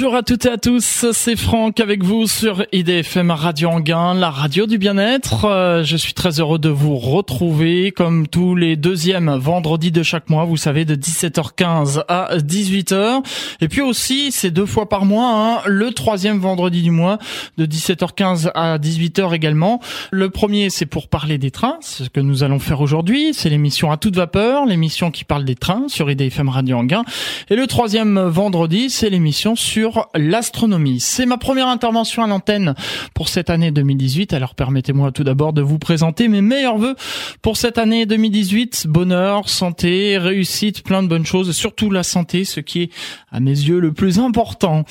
Bonjour 0.00 0.16
à 0.16 0.22
toutes 0.22 0.46
et 0.46 0.48
à 0.48 0.56
tous, 0.56 1.04
c'est 1.12 1.36
Franck 1.36 1.78
avec 1.78 2.02
vous 2.02 2.26
sur 2.26 2.64
IDFM 2.72 3.30
Radio 3.30 3.68
Anguin, 3.68 4.14
la 4.14 4.30
radio 4.30 4.64
du 4.64 4.78
bien-être. 4.78 5.44
Euh, 5.44 5.84
je 5.84 5.94
suis 5.94 6.14
très 6.14 6.40
heureux 6.40 6.58
de 6.58 6.70
vous 6.70 6.96
retrouver 6.96 7.92
comme 7.92 8.26
tous 8.26 8.54
les 8.54 8.76
deuxièmes 8.76 9.30
vendredis 9.36 9.92
de 9.92 10.02
chaque 10.02 10.30
mois, 10.30 10.46
vous 10.46 10.56
savez, 10.56 10.86
de 10.86 10.94
17h15 10.94 12.04
à 12.08 12.38
18h. 12.38 13.22
Et 13.60 13.68
puis 13.68 13.82
aussi, 13.82 14.32
c'est 14.32 14.50
deux 14.50 14.64
fois 14.64 14.88
par 14.88 15.04
mois, 15.04 15.34
hein, 15.34 15.58
le 15.66 15.92
troisième 15.92 16.38
vendredi 16.38 16.80
du 16.80 16.90
mois, 16.90 17.18
de 17.58 17.66
17h15 17.66 18.52
à 18.54 18.78
18h 18.78 19.34
également. 19.34 19.82
Le 20.10 20.30
premier, 20.30 20.70
c'est 20.70 20.86
pour 20.86 21.08
parler 21.08 21.36
des 21.36 21.50
trains, 21.50 21.76
ce 21.82 22.04
que 22.04 22.20
nous 22.20 22.42
allons 22.42 22.58
faire 22.58 22.80
aujourd'hui. 22.80 23.34
C'est 23.34 23.50
l'émission 23.50 23.92
à 23.92 23.98
toute 23.98 24.16
vapeur, 24.16 24.64
l'émission 24.64 25.10
qui 25.10 25.24
parle 25.24 25.44
des 25.44 25.56
trains 25.56 25.88
sur 25.88 26.10
IDFM 26.10 26.48
Radio 26.48 26.78
Anguin. 26.78 27.04
Et 27.50 27.54
le 27.54 27.66
troisième 27.66 28.18
vendredi, 28.18 28.88
c'est 28.88 29.10
l'émission 29.10 29.56
sur 29.56 29.89
l'astronomie. 30.14 31.00
C'est 31.00 31.26
ma 31.26 31.38
première 31.38 31.68
intervention 31.68 32.22
à 32.22 32.26
l'antenne 32.26 32.74
pour 33.14 33.28
cette 33.28 33.50
année 33.50 33.70
2018. 33.70 34.32
Alors 34.32 34.54
permettez-moi 34.54 35.12
tout 35.12 35.24
d'abord 35.24 35.52
de 35.52 35.62
vous 35.62 35.78
présenter 35.78 36.28
mes 36.28 36.42
meilleurs 36.42 36.78
voeux 36.78 36.96
pour 37.42 37.56
cette 37.56 37.78
année 37.78 38.06
2018. 38.06 38.86
Bonheur, 38.88 39.48
santé, 39.48 40.18
réussite, 40.18 40.82
plein 40.82 41.02
de 41.02 41.08
bonnes 41.08 41.26
choses, 41.26 41.52
surtout 41.52 41.90
la 41.90 42.02
santé, 42.02 42.44
ce 42.44 42.60
qui 42.60 42.82
est 42.82 42.90
à 43.30 43.40
mes 43.40 43.50
yeux 43.50 43.80
le 43.80 43.92
plus 43.92 44.18
important. 44.18 44.84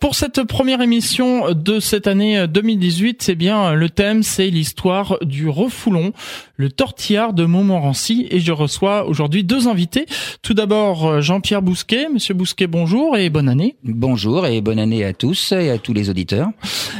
Pour 0.00 0.14
cette 0.14 0.42
première 0.44 0.80
émission 0.80 1.52
de 1.52 1.80
cette 1.80 2.06
année 2.06 2.46
2018, 2.46 3.22
c'est 3.22 3.34
bien 3.34 3.74
le 3.74 3.90
thème, 3.90 4.22
c'est 4.22 4.50
l'histoire 4.50 5.18
du 5.22 5.48
refoulon, 5.48 6.12
le 6.56 6.70
tortillard 6.70 7.32
de 7.32 7.44
Montmorency 7.44 8.26
et 8.30 8.40
je 8.40 8.52
reçois 8.52 9.06
aujourd'hui 9.06 9.44
deux 9.44 9.68
invités. 9.68 10.06
Tout 10.42 10.54
d'abord 10.54 11.20
Jean-Pierre 11.20 11.62
Bousquet. 11.62 12.08
Monsieur 12.12 12.34
Bousquet, 12.34 12.66
bonjour 12.66 13.16
et 13.16 13.30
bonne 13.30 13.48
année. 13.48 13.76
Bonjour 13.84 14.33
et 14.42 14.60
bonne 14.60 14.80
année 14.80 15.04
à 15.04 15.12
tous 15.12 15.52
et 15.52 15.70
à 15.70 15.78
tous 15.78 15.92
les 15.92 16.10
auditeurs. 16.10 16.48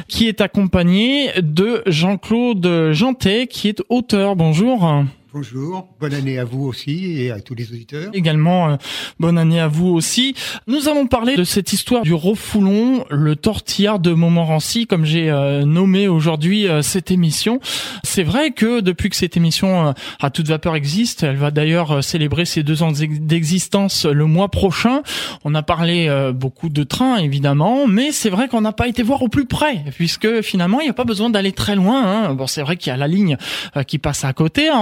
Qui 0.07 0.29
est 0.29 0.41
accompagné 0.41 1.31
de 1.39 1.83
Jean-Claude 1.87 2.93
Jantet, 2.93 3.49
qui 3.49 3.69
est 3.69 3.83
auteur. 3.89 4.37
Bonjour. 4.37 5.05
Bonjour, 5.35 5.89
bonne 5.99 6.15
année 6.15 6.39
à 6.39 6.45
vous 6.45 6.63
aussi 6.63 7.21
et 7.21 7.33
à 7.33 7.41
tous 7.41 7.57
les 7.57 7.73
auditeurs. 7.73 8.09
Également, 8.15 8.71
euh, 8.71 8.77
bonne 9.19 9.37
année 9.37 9.59
à 9.59 9.67
vous 9.67 9.89
aussi. 9.89 10.37
Nous 10.69 10.89
allons 10.89 11.09
parler 11.09 11.35
de 11.35 11.43
cette 11.43 11.73
histoire 11.73 12.03
du 12.03 12.15
refoulon, 12.15 13.05
le 13.11 13.35
tortillard 13.35 13.99
de 13.99 14.13
Montmorency, 14.13 14.87
comme 14.87 15.05
j'ai 15.05 15.33
euh, 15.33 15.65
nommé 15.65 16.07
aujourd'hui 16.07 16.69
euh, 16.69 16.83
cette 16.83 17.11
émission. 17.11 17.59
C'est 18.05 18.23
vrai 18.23 18.53
que 18.53 18.79
depuis 18.79 19.11
que 19.11 19.17
cette 19.17 19.37
émission 19.37 19.93
à 20.21 20.31
toute 20.31 20.47
vapeur 20.47 20.77
existe, 20.77 21.25
elle 21.25 21.35
va 21.35 21.51
d'ailleurs 21.51 22.05
célébrer 22.05 22.45
ses 22.45 22.63
deux 22.63 22.85
ans 22.85 22.93
d'existence 22.93 24.05
le 24.07 24.27
mois 24.27 24.53
prochain. 24.53 25.03
On 25.43 25.53
a 25.57 25.65
parlé 25.65 26.31
beaucoup 26.33 26.69
de 26.69 26.85
trains, 26.85 27.17
évidemment, 27.17 27.89
mais 27.89 28.13
c'est 28.13 28.31
vrai 28.31 28.47
qu'on 28.47 28.61
n'a 28.61 28.73
pas 28.73 28.87
été 28.87 29.03
voir 29.03 29.23
au 29.23 29.29
plus 29.29 29.47
près, 29.47 29.85
puisque 29.97 30.43
finalement, 30.43 30.81
il 30.81 30.85
n'y 30.85 30.91
a 30.91 30.95
pas 30.95 31.05
besoin 31.05 31.29
d'aller 31.29 31.51
très 31.51 31.75
loin. 31.75 32.05
Hein. 32.07 32.35
Bon, 32.35 32.47
c'est 32.47 32.63
vrai 32.63 32.77
qu'il 32.77 32.91
y 32.91 32.93
a 32.93 32.97
la 32.97 33.09
ligne 33.09 33.37
qui 33.89 33.99
passe 33.99 34.25
à 34.25 34.33
côté, 34.33 34.69
hein, 34.69 34.79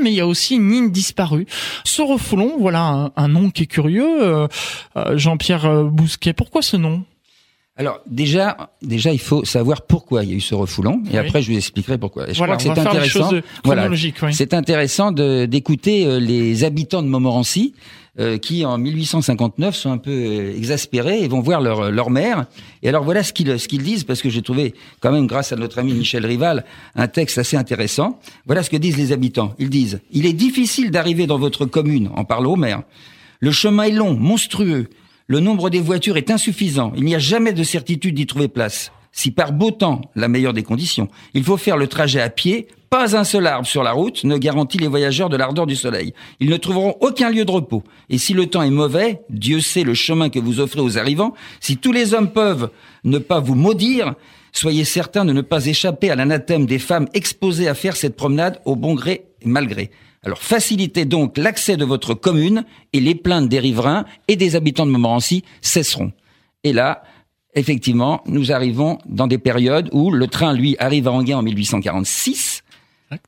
mais 0.00 0.10
il 0.10 0.14
y 0.14 0.20
a 0.20 0.26
aussi 0.26 0.56
une 0.56 0.70
ligne 0.70 0.90
disparue. 0.90 1.46
Ce 1.84 2.02
refoulon, 2.02 2.56
voilà 2.58 3.12
un, 3.16 3.28
nom 3.28 3.50
qui 3.50 3.64
est 3.64 3.66
curieux. 3.66 4.22
Euh, 4.22 4.48
euh, 4.96 5.16
Jean-Pierre 5.16 5.66
euh, 5.66 5.84
Bousquet, 5.84 6.32
pourquoi 6.32 6.62
ce 6.62 6.76
nom? 6.76 7.04
Alors 7.76 8.00
déjà, 8.06 8.70
déjà, 8.82 9.12
il 9.12 9.18
faut 9.18 9.44
savoir 9.44 9.82
pourquoi 9.82 10.24
il 10.24 10.30
y 10.30 10.32
a 10.34 10.36
eu 10.36 10.40
ce 10.40 10.54
refoulon, 10.54 11.02
et 11.10 11.16
après 11.16 11.40
je 11.40 11.50
vous 11.50 11.56
expliquerai 11.56 11.96
pourquoi. 11.96 12.26
je 12.30 12.34
crois 12.34 12.56
que 12.56 12.62
c'est 12.62 12.68
intéressant. 12.68 13.30
Voilà, 13.64 13.88
c'est 14.30 14.52
intéressant 14.52 15.10
d'écouter 15.10 16.20
les 16.20 16.64
habitants 16.64 17.02
de 17.02 17.08
Montmorency 17.08 17.72
euh, 18.20 18.36
qui 18.36 18.64
en 18.66 18.76
1859 18.76 19.74
sont 19.74 19.90
un 19.90 19.96
peu 19.96 20.10
euh, 20.10 20.54
exaspérés 20.54 21.22
et 21.22 21.28
vont 21.28 21.40
voir 21.40 21.62
leur, 21.62 21.90
leur 21.90 22.10
mère. 22.10 22.44
Et 22.82 22.88
alors 22.90 23.04
voilà 23.04 23.22
ce 23.22 23.32
qu'ils 23.32 23.58
ce 23.58 23.66
qu'ils 23.66 23.82
disent, 23.82 24.04
parce 24.04 24.20
que 24.20 24.28
j'ai 24.28 24.42
trouvé 24.42 24.74
quand 25.00 25.12
même, 25.12 25.26
grâce 25.26 25.52
à 25.52 25.56
notre 25.56 25.78
ami 25.78 25.94
Michel 25.94 26.26
Rival, 26.26 26.64
un 26.94 27.08
texte 27.08 27.38
assez 27.38 27.56
intéressant. 27.56 28.20
Voilà 28.44 28.62
ce 28.62 28.68
que 28.68 28.76
disent 28.76 28.98
les 28.98 29.12
habitants. 29.12 29.54
Ils 29.58 29.70
disent 29.70 30.00
«Il 30.12 30.26
est 30.26 30.34
difficile 30.34 30.90
d'arriver 30.90 31.26
dans 31.26 31.38
votre 31.38 31.64
commune, 31.64 32.10
en 32.14 32.24
parlant 32.24 32.52
au 32.52 32.56
maire. 32.56 32.82
Le 33.40 33.50
chemin 33.50 33.84
est 33.84 33.92
long, 33.92 34.14
monstrueux. 34.14 34.90
Le 35.26 35.40
nombre 35.40 35.70
des 35.70 35.80
voitures 35.80 36.18
est 36.18 36.30
insuffisant. 36.30 36.92
Il 36.94 37.04
n'y 37.04 37.14
a 37.14 37.18
jamais 37.18 37.54
de 37.54 37.62
certitude 37.62 38.14
d'y 38.14 38.26
trouver 38.26 38.48
place. 38.48 38.92
Si 39.12 39.30
par 39.30 39.52
beau 39.52 39.70
temps, 39.70 40.02
la 40.14 40.28
meilleure 40.28 40.52
des 40.52 40.62
conditions, 40.62 41.08
il 41.32 41.44
faut 41.44 41.56
faire 41.56 41.78
le 41.78 41.86
trajet 41.86 42.20
à 42.20 42.28
pied, 42.28 42.68
pas 42.92 43.16
un 43.16 43.24
seul 43.24 43.46
arbre 43.46 43.66
sur 43.66 43.82
la 43.82 43.92
route 43.92 44.22
ne 44.22 44.36
garantit 44.36 44.76
les 44.76 44.86
voyageurs 44.86 45.30
de 45.30 45.36
l'ardeur 45.38 45.66
du 45.66 45.76
soleil. 45.76 46.12
Ils 46.40 46.50
ne 46.50 46.58
trouveront 46.58 46.94
aucun 47.00 47.30
lieu 47.30 47.46
de 47.46 47.50
repos. 47.50 47.82
Et 48.10 48.18
si 48.18 48.34
le 48.34 48.44
temps 48.44 48.60
est 48.60 48.68
mauvais, 48.68 49.22
Dieu 49.30 49.60
sait 49.60 49.82
le 49.82 49.94
chemin 49.94 50.28
que 50.28 50.38
vous 50.38 50.60
offrez 50.60 50.82
aux 50.82 50.98
arrivants, 50.98 51.32
si 51.58 51.78
tous 51.78 51.90
les 51.90 52.12
hommes 52.12 52.30
peuvent 52.30 52.68
ne 53.04 53.16
pas 53.16 53.40
vous 53.40 53.54
maudire, 53.54 54.14
soyez 54.52 54.84
certains 54.84 55.24
de 55.24 55.32
ne 55.32 55.40
pas 55.40 55.64
échapper 55.64 56.10
à 56.10 56.16
l'anathème 56.16 56.66
des 56.66 56.78
femmes 56.78 57.08
exposées 57.14 57.66
à 57.66 57.72
faire 57.72 57.96
cette 57.96 58.14
promenade 58.14 58.60
au 58.66 58.76
bon 58.76 58.92
gré 58.92 59.24
et 59.40 59.48
mal 59.48 59.68
gré. 59.68 59.90
Alors 60.22 60.42
facilitez 60.42 61.06
donc 61.06 61.38
l'accès 61.38 61.78
de 61.78 61.86
votre 61.86 62.12
commune 62.12 62.66
et 62.92 63.00
les 63.00 63.14
plaintes 63.14 63.48
des 63.48 63.58
riverains 63.58 64.04
et 64.28 64.36
des 64.36 64.54
habitants 64.54 64.84
de 64.84 64.90
Montmorency 64.90 65.44
cesseront. 65.62 66.12
Et 66.62 66.74
là, 66.74 67.04
effectivement, 67.54 68.20
nous 68.26 68.52
arrivons 68.52 68.98
dans 69.06 69.28
des 69.28 69.38
périodes 69.38 69.88
où 69.92 70.10
le 70.10 70.26
train, 70.26 70.52
lui, 70.52 70.76
arrive 70.78 71.08
à 71.08 71.12
Anguin 71.12 71.38
en 71.38 71.42
1846, 71.42 72.51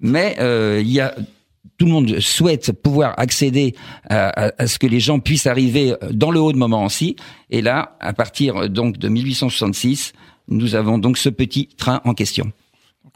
mais 0.00 0.36
euh, 0.38 0.80
il 0.82 0.90
y 0.90 1.00
a 1.00 1.14
tout 1.78 1.86
le 1.86 1.92
monde 1.92 2.20
souhaite 2.20 2.72
pouvoir 2.72 3.14
accéder 3.18 3.74
à, 4.08 4.66
ce 4.66 4.78
que 4.78 4.86
les 4.86 5.00
gens 5.00 5.18
puissent 5.18 5.46
arriver 5.46 5.94
dans 6.12 6.30
le 6.30 6.40
haut 6.40 6.52
de 6.52 6.56
Montmorency. 6.56 7.16
Et 7.50 7.62
là, 7.62 7.96
à 7.98 8.12
partir 8.12 8.68
donc 8.68 8.96
de 8.96 9.08
1866, 9.08 10.12
nous 10.48 10.76
avons 10.76 10.98
donc 10.98 11.18
ce 11.18 11.28
petit 11.28 11.66
train 11.76 12.00
en 12.04 12.14
question. 12.14 12.52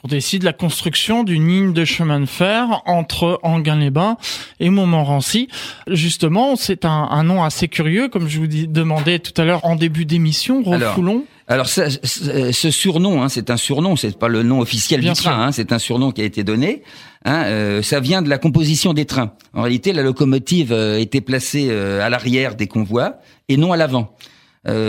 On 0.04 0.08
décide 0.08 0.44
la 0.44 0.52
construction 0.52 1.24
d'une 1.24 1.48
ligne 1.48 1.72
de 1.72 1.84
chemin 1.84 2.20
de 2.20 2.26
fer 2.26 2.82
entre 2.86 3.40
Anguin-les-Bains 3.42 4.16
et 4.60 4.70
Montmorency. 4.70 5.48
Justement, 5.88 6.54
c'est 6.54 6.84
un, 6.84 7.22
nom 7.24 7.42
assez 7.42 7.66
curieux, 7.66 8.08
comme 8.08 8.28
je 8.28 8.38
vous 8.38 8.46
demandais 8.46 9.18
tout 9.18 9.32
à 9.40 9.44
l'heure 9.44 9.64
en 9.64 9.74
début 9.74 10.04
d'émission, 10.04 10.62
Refoulon. 10.62 11.24
Alors 11.50 11.66
ce 11.66 12.70
surnom, 12.70 13.22
hein, 13.22 13.30
c'est 13.30 13.48
un 13.48 13.56
surnom, 13.56 13.96
c'est 13.96 14.18
pas 14.18 14.28
le 14.28 14.42
nom 14.42 14.60
officiel 14.60 15.00
du 15.00 15.10
train, 15.12 15.46
hein, 15.46 15.52
c'est 15.52 15.72
un 15.72 15.78
surnom 15.78 16.12
qui 16.12 16.20
a 16.20 16.24
été 16.24 16.44
donné. 16.44 16.82
Hein, 17.24 17.44
euh, 17.46 17.82
ça 17.82 18.00
vient 18.00 18.20
de 18.20 18.28
la 18.28 18.36
composition 18.36 18.92
des 18.92 19.06
trains. 19.06 19.32
En 19.54 19.62
réalité, 19.62 19.94
la 19.94 20.02
locomotive 20.02 20.72
euh, 20.72 20.98
était 20.98 21.22
placée 21.22 21.68
euh, 21.70 22.04
à 22.04 22.10
l'arrière 22.10 22.54
des 22.54 22.66
convois 22.66 23.14
et 23.48 23.56
non 23.56 23.72
à 23.72 23.78
l'avant. 23.78 24.14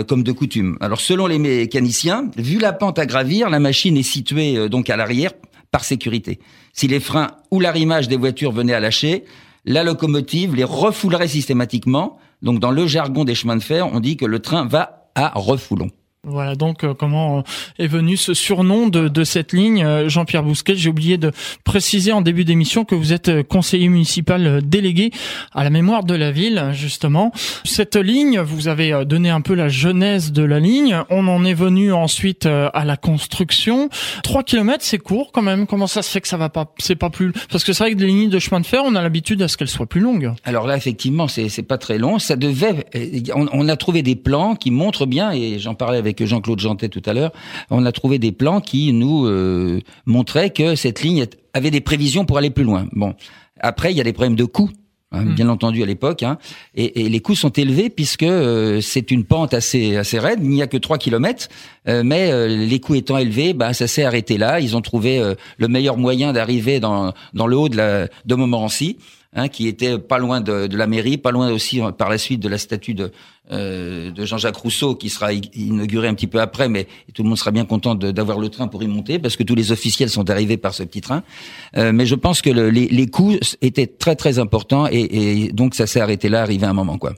comme 0.08 0.22
de 0.22 0.32
coutume. 0.32 0.76
Alors 0.82 1.00
selon 1.00 1.26
les 1.26 1.38
mécaniciens, 1.38 2.30
vu 2.36 2.58
la 2.58 2.74
pente 2.74 2.98
à 2.98 3.06
gravir, 3.06 3.48
la 3.48 3.60
machine 3.60 3.96
est 3.96 4.02
située 4.02 4.68
donc 4.68 4.90
à 4.90 4.96
l'arrière 4.96 5.32
par 5.70 5.84
sécurité. 5.84 6.38
Si 6.74 6.86
les 6.86 7.00
freins 7.00 7.30
ou 7.50 7.60
l'arrimage 7.60 8.06
des 8.06 8.18
voitures 8.18 8.52
venaient 8.52 8.74
à 8.74 8.80
lâcher, 8.80 9.24
la 9.64 9.82
locomotive 9.82 10.54
les 10.54 10.64
refoulerait 10.64 11.28
systématiquement. 11.28 12.18
Donc 12.42 12.58
dans 12.58 12.72
le 12.72 12.86
jargon 12.86 13.24
des 13.24 13.34
chemins 13.34 13.56
de 13.56 13.62
fer, 13.62 13.88
on 13.90 14.00
dit 14.00 14.18
que 14.18 14.26
le 14.26 14.40
train 14.40 14.66
va 14.66 15.08
à 15.14 15.32
refoulon. 15.34 15.90
Voilà 16.22 16.54
donc 16.54 16.84
euh, 16.84 16.92
comment 16.92 17.38
euh, 17.38 17.42
est 17.78 17.86
venu 17.86 18.18
ce 18.18 18.34
surnom 18.34 18.88
de, 18.88 19.08
de 19.08 19.24
cette 19.24 19.54
ligne, 19.54 19.82
euh, 19.82 20.10
Jean-Pierre 20.10 20.42
Bousquet? 20.42 20.76
J'ai 20.76 20.90
oublié 20.90 21.16
de 21.16 21.32
préciser 21.64 22.12
en 22.12 22.20
début 22.20 22.44
d'émission 22.44 22.84
que 22.84 22.94
vous 22.94 23.14
êtes 23.14 23.42
conseiller 23.48 23.88
municipal 23.88 24.60
délégué 24.62 25.12
à 25.54 25.64
la 25.64 25.70
mémoire 25.70 26.04
de 26.04 26.14
la 26.14 26.30
ville, 26.30 26.72
justement. 26.72 27.32
Cette 27.64 27.96
ligne, 27.96 28.38
vous 28.38 28.68
avez 28.68 29.06
donné 29.06 29.30
un 29.30 29.40
peu 29.40 29.54
la 29.54 29.70
genèse 29.70 30.30
de 30.30 30.42
la 30.42 30.60
ligne. 30.60 31.02
On 31.08 31.26
en 31.26 31.42
est 31.46 31.54
venu 31.54 31.90
ensuite 31.90 32.44
à 32.46 32.84
la 32.84 32.96
construction. 32.98 33.88
Trois 34.22 34.42
kilomètres, 34.42 34.84
c'est 34.84 34.98
court 34.98 35.32
quand 35.32 35.42
même. 35.42 35.66
Comment 35.66 35.86
ça 35.86 36.02
se 36.02 36.10
fait 36.10 36.20
que 36.20 36.28
ça 36.28 36.36
va 36.36 36.50
pas, 36.50 36.74
c'est 36.78 36.96
pas 36.96 37.08
plus 37.10 37.32
Parce 37.50 37.64
que 37.64 37.72
c'est 37.72 37.84
vrai 37.84 37.94
que 37.94 38.00
les 38.00 38.06
lignes 38.08 38.30
de 38.30 38.38
chemin 38.38 38.60
de 38.60 38.66
fer, 38.66 38.82
on 38.84 38.94
a 38.94 39.02
l'habitude 39.02 39.40
à 39.40 39.48
ce 39.48 39.56
qu'elles 39.56 39.68
soient 39.68 39.86
plus 39.86 40.00
longues. 40.00 40.32
Alors 40.44 40.66
là, 40.66 40.76
effectivement, 40.76 41.28
c'est 41.28 41.48
c'est 41.48 41.62
pas 41.62 41.78
très 41.78 41.96
long. 41.96 42.18
Ça 42.18 42.36
devait. 42.36 42.84
On, 43.34 43.46
on 43.52 43.68
a 43.68 43.76
trouvé 43.76 44.02
des 44.02 44.16
plans 44.16 44.54
qui 44.54 44.70
montrent 44.70 45.06
bien, 45.06 45.32
et 45.32 45.58
j'en 45.58 45.74
parlais 45.74 45.98
avec 45.98 46.09
avec 46.10 46.24
Jean-Claude 46.24 46.58
Jantet 46.58 46.88
tout 46.88 47.02
à 47.06 47.12
l'heure, 47.12 47.32
on 47.70 47.86
a 47.86 47.92
trouvé 47.92 48.18
des 48.18 48.32
plans 48.32 48.60
qui 48.60 48.92
nous 48.92 49.26
euh, 49.26 49.80
montraient 50.06 50.50
que 50.50 50.74
cette 50.74 51.02
ligne 51.02 51.26
avait 51.54 51.70
des 51.70 51.80
prévisions 51.80 52.24
pour 52.24 52.38
aller 52.38 52.50
plus 52.50 52.64
loin. 52.64 52.86
Bon, 52.92 53.14
après 53.60 53.92
il 53.92 53.96
y 53.96 54.00
a 54.00 54.04
des 54.04 54.12
problèmes 54.12 54.36
de 54.36 54.44
coûts. 54.44 54.70
Hein, 55.12 55.24
hmm. 55.24 55.34
bien 55.34 55.48
entendu 55.48 55.82
à 55.82 55.86
l'époque, 55.86 56.22
hein, 56.22 56.38
et, 56.76 57.08
les 57.08 57.18
coûts 57.18 57.34
sont 57.34 57.50
élevés 57.50 57.90
puisque 57.90 58.22
euh, 58.22 58.80
c'est 58.80 59.10
une 59.10 59.24
pente 59.24 59.54
assez 59.54 59.96
assez 59.96 60.20
raide. 60.20 60.38
Il 60.40 60.50
n'y 60.50 60.62
a 60.62 60.68
que 60.68 60.76
3 60.76 60.98
kilomètres, 60.98 61.48
euh, 61.88 62.04
mais 62.04 62.46
les 62.46 62.78
coûts 62.78 62.94
étant 62.94 63.18
élevés, 63.18 63.52
bah 63.52 63.72
ça 63.72 63.88
s'est 63.88 64.04
arrêté 64.04 64.38
là. 64.38 64.60
Ils 64.60 64.76
ont 64.76 64.82
trouvé 64.82 65.20
le 65.58 65.66
meilleur 65.66 65.96
moyen 65.96 66.32
d'arriver 66.32 66.78
dans 66.78 67.12
dans 67.34 67.48
le 67.48 67.56
haut 67.56 67.68
de 67.68 67.76
la 67.76 68.06
de 68.24 68.34
Montmorency. 68.36 68.98
Hein, 69.32 69.46
qui 69.46 69.68
était 69.68 69.96
pas 69.96 70.18
loin 70.18 70.40
de, 70.40 70.66
de, 70.66 70.76
la 70.76 70.88
mairie, 70.88 71.16
pas 71.16 71.30
loin 71.30 71.52
aussi 71.52 71.80
par 71.96 72.10
la 72.10 72.18
suite 72.18 72.40
de 72.40 72.48
la 72.48 72.58
statue 72.58 72.94
de, 72.94 73.12
euh, 73.52 74.10
de 74.10 74.24
Jean-Jacques 74.24 74.56
Rousseau 74.56 74.94
qui 74.94 75.08
sera 75.08 75.32
inauguré 75.32 76.08
un 76.08 76.14
petit 76.14 76.26
peu 76.26 76.40
après, 76.40 76.68
mais 76.68 76.86
tout 77.14 77.22
le 77.22 77.28
monde 77.28 77.38
sera 77.38 77.50
bien 77.50 77.64
content 77.64 77.94
d'avoir 77.94 78.38
le 78.38 78.48
train 78.48 78.68
pour 78.68 78.82
y 78.82 78.88
monter 78.88 79.18
parce 79.18 79.36
que 79.36 79.42
tous 79.42 79.54
les 79.54 79.72
officiels 79.72 80.10
sont 80.10 80.30
arrivés 80.30 80.56
par 80.56 80.74
ce 80.74 80.82
petit 80.82 81.00
train. 81.00 81.22
Euh, 81.76 81.92
mais 81.92 82.06
je 82.06 82.14
pense 82.14 82.42
que 82.42 82.50
le, 82.50 82.70
les, 82.70 82.88
les, 82.88 83.06
coûts 83.06 83.36
étaient 83.60 83.86
très 83.86 84.16
très 84.16 84.38
importants 84.38 84.86
et, 84.90 85.46
et 85.46 85.52
donc 85.52 85.74
ça 85.74 85.86
s'est 85.86 86.00
arrêté 86.00 86.28
là, 86.28 86.42
arrivé 86.42 86.66
à 86.66 86.70
un 86.70 86.74
moment 86.74 86.98
quoi. 86.98 87.14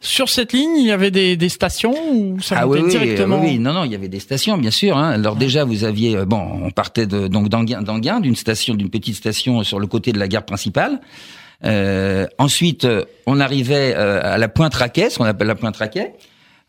Sur 0.00 0.28
cette 0.28 0.52
ligne, 0.52 0.78
il 0.78 0.86
y 0.86 0.90
avait 0.90 1.10
des, 1.10 1.36
des 1.36 1.48
stations 1.48 1.94
ou 2.12 2.40
ça 2.40 2.56
ah 2.60 2.66
oui, 2.66 2.86
directement 2.88 3.40
oui, 3.40 3.48
oui, 3.52 3.58
non, 3.58 3.72
non, 3.72 3.84
il 3.84 3.92
y 3.92 3.94
avait 3.94 4.08
des 4.08 4.20
stations, 4.20 4.56
bien 4.56 4.70
sûr. 4.70 4.96
Hein. 4.96 5.10
Alors 5.10 5.36
déjà, 5.36 5.64
vous 5.64 5.84
aviez, 5.84 6.16
euh, 6.16 6.24
bon, 6.24 6.40
on 6.62 6.70
partait 6.70 7.06
de, 7.06 7.28
donc 7.28 7.48
d'Anguin, 7.48 8.20
d'une 8.20 8.36
station, 8.36 8.74
d'une 8.74 8.90
petite 8.90 9.16
station 9.16 9.62
sur 9.64 9.78
le 9.78 9.86
côté 9.86 10.12
de 10.12 10.18
la 10.18 10.28
gare 10.28 10.44
principale. 10.44 11.00
Euh, 11.64 12.26
ensuite, 12.38 12.84
euh, 12.84 13.04
on 13.26 13.40
arrivait 13.40 13.94
euh, 13.96 14.20
à 14.22 14.38
la 14.38 14.48
Pointe 14.48 14.74
Raquet, 14.74 15.10
ce 15.10 15.18
qu'on 15.18 15.24
appelle 15.24 15.46
la 15.48 15.54
Pointe 15.54 15.76
Raquet. 15.76 16.14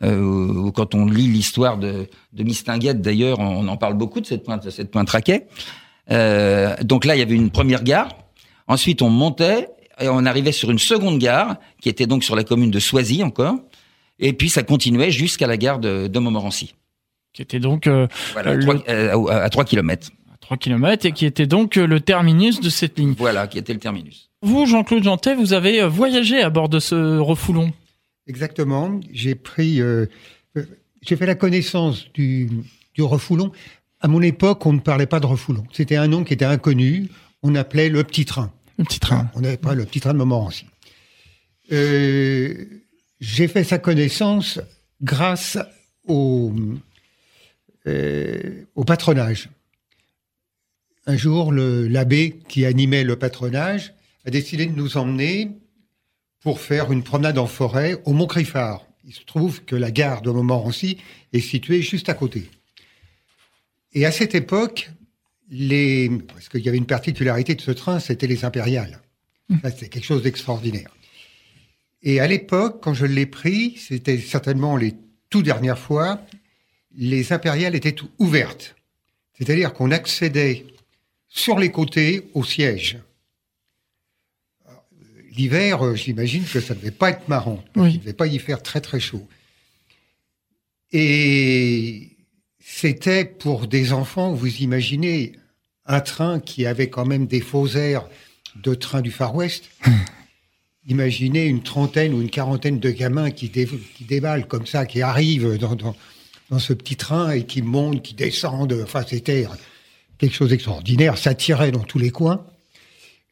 Euh, 0.04 0.70
quand 0.72 0.94
on 0.96 1.06
lit 1.06 1.28
l'histoire 1.28 1.78
de, 1.78 2.08
de 2.34 2.44
Mistinguette, 2.44 3.02
d'ailleurs, 3.02 3.40
on, 3.40 3.68
en 3.68 3.78
parle 3.78 3.96
beaucoup 3.96 4.22
de 4.22 4.26
cette 4.28 4.44
pointe, 4.44 4.70
cette 4.70 4.92
Pointe 4.92 5.10
Raquet. 5.10 5.48
Euh, 6.12 6.76
donc 6.84 7.04
là, 7.06 7.16
il 7.16 7.20
y 7.20 7.22
avait 7.22 7.36
une 7.36 7.50
première 7.50 7.84
gare. 7.84 8.10
Ensuite, 8.68 9.02
on 9.02 9.10
montait 9.10 9.68
et 10.00 10.08
on 10.10 10.26
arrivait 10.26 10.52
sur 10.52 10.70
une 10.72 10.80
seconde 10.80 11.18
gare 11.20 11.56
qui 11.82 11.90
était 11.90 12.06
donc 12.06 12.24
sur 12.24 12.36
la 12.36 12.44
commune 12.44 12.72
de 12.72 12.80
Soisy 12.80 13.24
encore. 13.24 13.56
Et 14.20 14.34
puis 14.34 14.50
ça 14.50 14.64
continuait 14.64 15.12
jusqu'à 15.12 15.48
la 15.48 15.58
gare 15.58 15.80
de, 15.80 16.08
de 16.08 16.20
Montmorency. 16.20 16.74
Qui 17.34 17.42
était 17.42 17.60
donc 17.60 17.88
euh, 17.88 18.08
Voilà, 18.34 18.54
le- 18.56 18.64
trois- 18.64 18.84
euh, 18.90 19.28
à, 19.30 19.44
à 19.44 19.50
3 19.50 19.64
kilomètres. 19.66 20.10
À 20.48 20.56
3 20.56 20.58
km 20.58 21.06
et 21.06 21.12
qui 21.12 21.26
était 21.26 21.46
donc 21.48 21.78
euh, 21.78 21.86
le 21.86 22.00
terminus 22.00 22.60
de 22.62 22.70
cette 22.70 22.98
ligne. 22.98 23.14
Voilà, 23.18 23.48
qui 23.48 23.58
était 23.58 23.74
le 23.74 23.80
terminus. 23.80 24.30
Vous, 24.42 24.66
Jean-Claude 24.66 25.04
Jantet, 25.04 25.36
vous 25.36 25.54
avez 25.54 25.82
euh, 25.82 25.88
voyagé 25.88 26.42
à 26.42 26.50
bord 26.50 26.70
de 26.70 26.80
ce 26.80 27.18
refoulon. 27.18 27.74
Exactement. 28.28 29.00
J'ai 29.12 29.36
pris, 29.36 29.82
euh, 29.82 30.06
euh, 30.58 30.64
j'ai 31.02 31.16
fait 31.16 31.26
la 31.26 31.36
connaissance 31.36 32.12
du, 32.14 32.50
du 32.94 33.02
refoulon. 33.02 33.52
À 34.00 34.08
mon 34.08 34.22
époque, 34.22 34.66
on 34.66 34.74
ne 34.74 34.80
parlait 34.80 35.06
pas 35.08 35.20
de 35.20 35.26
refoulon. 35.26 35.66
C'était 35.72 35.96
un 35.96 36.08
nom 36.08 36.24
qui 36.24 36.34
était 36.34 36.46
inconnu. 36.46 37.10
On 37.42 37.56
appelait 37.56 37.90
le 37.90 38.04
petit 38.04 38.26
train. 38.26 38.52
Le 38.78 38.84
petit 38.84 39.00
train. 39.00 39.30
On 39.34 39.42
n'avait 39.42 39.58
pas 39.58 39.74
le 39.74 39.86
petit 39.86 40.00
train 40.00 40.14
de 40.14 40.20
Montmorency. 40.20 40.66
Euh, 41.72 42.66
j'ai 43.20 43.48
fait 43.48 43.64
sa 43.64 43.80
connaissance 43.80 44.60
grâce 45.02 45.58
au, 46.08 46.54
euh, 47.88 48.64
au 48.76 48.84
patronage. 48.84 49.50
Un 51.10 51.16
jour, 51.16 51.54
l'abbé 51.54 52.38
qui 52.50 52.66
animait 52.66 53.06
le 53.06 53.16
patronage 53.16 53.94
a 54.26 54.30
décidé 54.30 54.66
de 54.66 54.76
nous 54.76 54.98
emmener 54.98 55.52
pour 56.42 56.60
faire 56.60 56.92
une 56.92 57.02
promenade 57.02 57.38
en 57.38 57.48
forêt 57.48 58.02
au 58.04 58.12
Mont 58.12 58.28
Criffard. 58.28 58.86
Il 59.06 59.14
se 59.14 59.24
trouve 59.24 59.64
que 59.64 59.78
la 59.78 59.90
gare 59.90 60.22
de 60.22 60.30
Montmorency 60.32 60.98
est 61.32 61.40
située 61.40 61.82
juste 61.82 62.10
à 62.10 62.14
côté. 62.14 62.50
Et 63.94 64.06
à 64.06 64.12
cette 64.12 64.36
époque, 64.36 64.92
les, 65.50 66.12
parce 66.28 66.50
qu'il 66.50 66.60
y 66.60 66.68
avait 66.68 66.78
une 66.78 66.86
particularité 66.86 67.56
de 67.56 67.62
ce 67.62 67.72
train, 67.72 68.02
c'était 68.02 68.28
les 68.28 68.44
impériales. 68.44 69.00
Ça, 69.62 69.72
c'est 69.72 69.88
quelque 69.88 70.04
chose 70.04 70.24
d'extraordinaire. 70.24 70.94
Et 72.04 72.20
à 72.20 72.28
l'époque, 72.28 72.84
quand 72.84 72.94
je 72.94 73.06
l'ai 73.06 73.26
pris, 73.26 73.78
c'était 73.78 74.20
certainement 74.20 74.76
les 74.76 74.94
tout 75.30 75.42
dernières 75.42 75.80
fois, 75.80 76.22
les 76.98 77.32
impériales 77.32 77.76
étaient 77.76 77.96
ouvertes. 78.20 78.76
C'est-à-dire 79.38 79.72
qu'on 79.72 79.92
accédait 79.92 80.66
sur 81.30 81.60
les 81.60 81.72
côtés 81.72 82.28
au 82.34 82.44
siège. 82.44 82.98
L'hiver, 85.36 85.86
euh, 85.86 85.96
j'imagine 85.96 86.44
que 86.46 86.60
ça 86.60 86.74
ne 86.74 86.80
devait 86.80 86.92
pas 86.92 87.12
être 87.12 87.28
marrant. 87.28 87.64
Oui. 87.76 87.92
Il 87.92 87.94
ne 87.96 88.00
devait 88.00 88.14
pas 88.14 88.28
y 88.28 88.40
faire 88.40 88.64
très 88.64 88.82
très 88.82 89.00
chaud. 89.00 89.28
Et 90.92 92.10
c'était 92.60 93.26
pour 93.26 93.68
des 93.68 93.94
enfants, 93.94 94.34
vous 94.34 94.58
imaginez, 94.58 95.34
un 95.86 96.00
train 96.02 96.40
qui 96.40 96.66
avait 96.66 96.90
quand 96.90 97.06
même 97.06 97.28
des 97.28 97.42
faux 97.42 97.68
airs 97.76 98.08
de 98.64 98.74
train 98.74 99.02
du 99.02 99.12
Far 99.12 99.36
West. 99.36 99.66
Imaginez 100.90 101.46
une 101.46 101.62
trentaine 101.64 102.14
ou 102.14 102.22
une 102.22 102.30
quarantaine 102.30 102.80
de 102.80 102.90
gamins 102.92 103.30
qui, 103.30 103.50
dé- 103.50 103.68
qui 103.96 104.06
déballent 104.06 104.48
comme 104.48 104.66
ça, 104.66 104.86
qui 104.86 105.02
arrivent 105.02 105.58
dans, 105.58 105.76
dans, 105.76 105.96
dans 106.50 106.60
ce 106.60 106.72
petit 106.74 106.96
train 106.96 107.32
et 107.32 107.46
qui 107.46 107.62
montent, 107.62 108.02
qui 108.02 108.14
descendent. 108.14 108.80
Enfin, 108.84 109.04
c'était 109.08 109.46
quelque 110.18 110.34
chose 110.36 110.50
d'extraordinaire. 110.50 111.18
Ça 111.18 111.34
tirait 111.34 111.72
dans 111.72 111.84
tous 111.84 112.00
les 112.00 112.12
coins. 112.12 112.46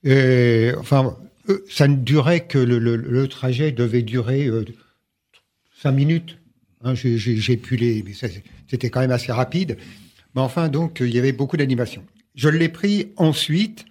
Euh, 0.06 0.76
enfin, 0.80 1.18
euh, 1.50 1.64
ça 1.70 1.88
ne 1.88 1.96
durait 1.96 2.46
que 2.46 2.58
le, 2.58 2.80
le- 2.80 2.96
le 2.96 3.28
trajet 3.28 3.72
devait 3.72 4.04
durer 4.04 4.46
euh, 4.48 4.66
cinq 5.82 5.92
minutes. 5.94 6.38
Hein, 6.84 6.94
j'ai- 6.94 7.58
pu 7.58 7.76
les, 7.78 8.04
c'était 8.70 8.90
quand 8.90 9.00
même 9.00 9.12
assez 9.12 9.32
rapide. 9.32 9.78
Mais 10.36 10.42
enfin, 10.42 10.70
donc, 10.70 11.02
euh, 11.02 11.08
il 11.08 11.16
y 11.16 11.20
avait 11.20 11.32
beaucoup 11.32 11.58
d'animation. 11.58 12.04
Je 12.36 12.50
l'ai 12.50 12.70
pris 12.70 13.08
ensuite. 13.18 13.86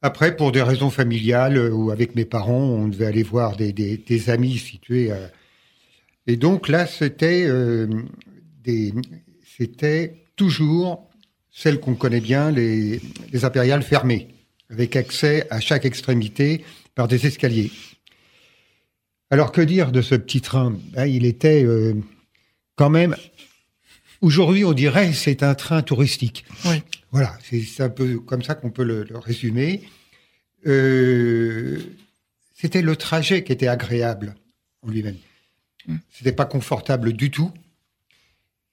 Après, 0.00 0.36
pour 0.36 0.52
des 0.52 0.62
raisons 0.62 0.90
familiales 0.90 1.58
ou 1.72 1.90
avec 1.90 2.14
mes 2.14 2.24
parents, 2.24 2.62
on 2.62 2.86
devait 2.88 3.06
aller 3.06 3.24
voir 3.24 3.56
des, 3.56 4.30
amis 4.30 4.56
situés. 4.56 5.10
Et 6.28 6.36
donc 6.36 6.68
là, 6.68 6.86
c'était 6.86 7.48
des, 8.62 8.94
c'était 9.56 10.14
toujours 10.36 11.08
celles 11.50 11.80
qu'on 11.80 11.94
connaît 11.94 12.20
bien, 12.20 12.50
les, 12.50 13.00
les 13.32 13.44
impériales 13.44 13.82
fermées, 13.82 14.28
avec 14.70 14.96
accès 14.96 15.46
à 15.50 15.60
chaque 15.60 15.84
extrémité 15.84 16.64
par 16.94 17.08
des 17.08 17.26
escaliers. 17.26 17.70
Alors 19.30 19.52
que 19.52 19.60
dire 19.60 19.92
de 19.92 20.02
ce 20.02 20.14
petit 20.14 20.40
train? 20.40 20.76
Ben, 20.92 21.06
Il 21.06 21.24
était 21.24 21.64
euh, 21.64 21.94
quand 22.76 22.90
même. 22.90 23.16
Aujourd'hui, 24.20 24.64
on 24.64 24.72
dirait 24.72 25.12
c'est 25.12 25.42
un 25.42 25.54
train 25.54 25.82
touristique. 25.82 26.44
Oui. 26.64 26.82
Voilà, 27.10 27.38
c'est 27.42 27.82
un 27.82 27.88
peu 27.88 28.18
comme 28.20 28.42
ça 28.42 28.54
qu'on 28.54 28.70
peut 28.70 28.84
le, 28.84 29.04
le 29.04 29.18
résumer. 29.18 29.88
Euh, 30.66 31.78
C'était 32.54 32.82
le 32.82 32.96
trajet 32.96 33.44
qui 33.44 33.52
était 33.52 33.68
agréable 33.68 34.34
en 34.82 34.90
lui-même. 34.90 35.16
C'était 36.10 36.32
pas 36.32 36.44
confortable 36.44 37.12
du 37.12 37.30
tout. 37.30 37.50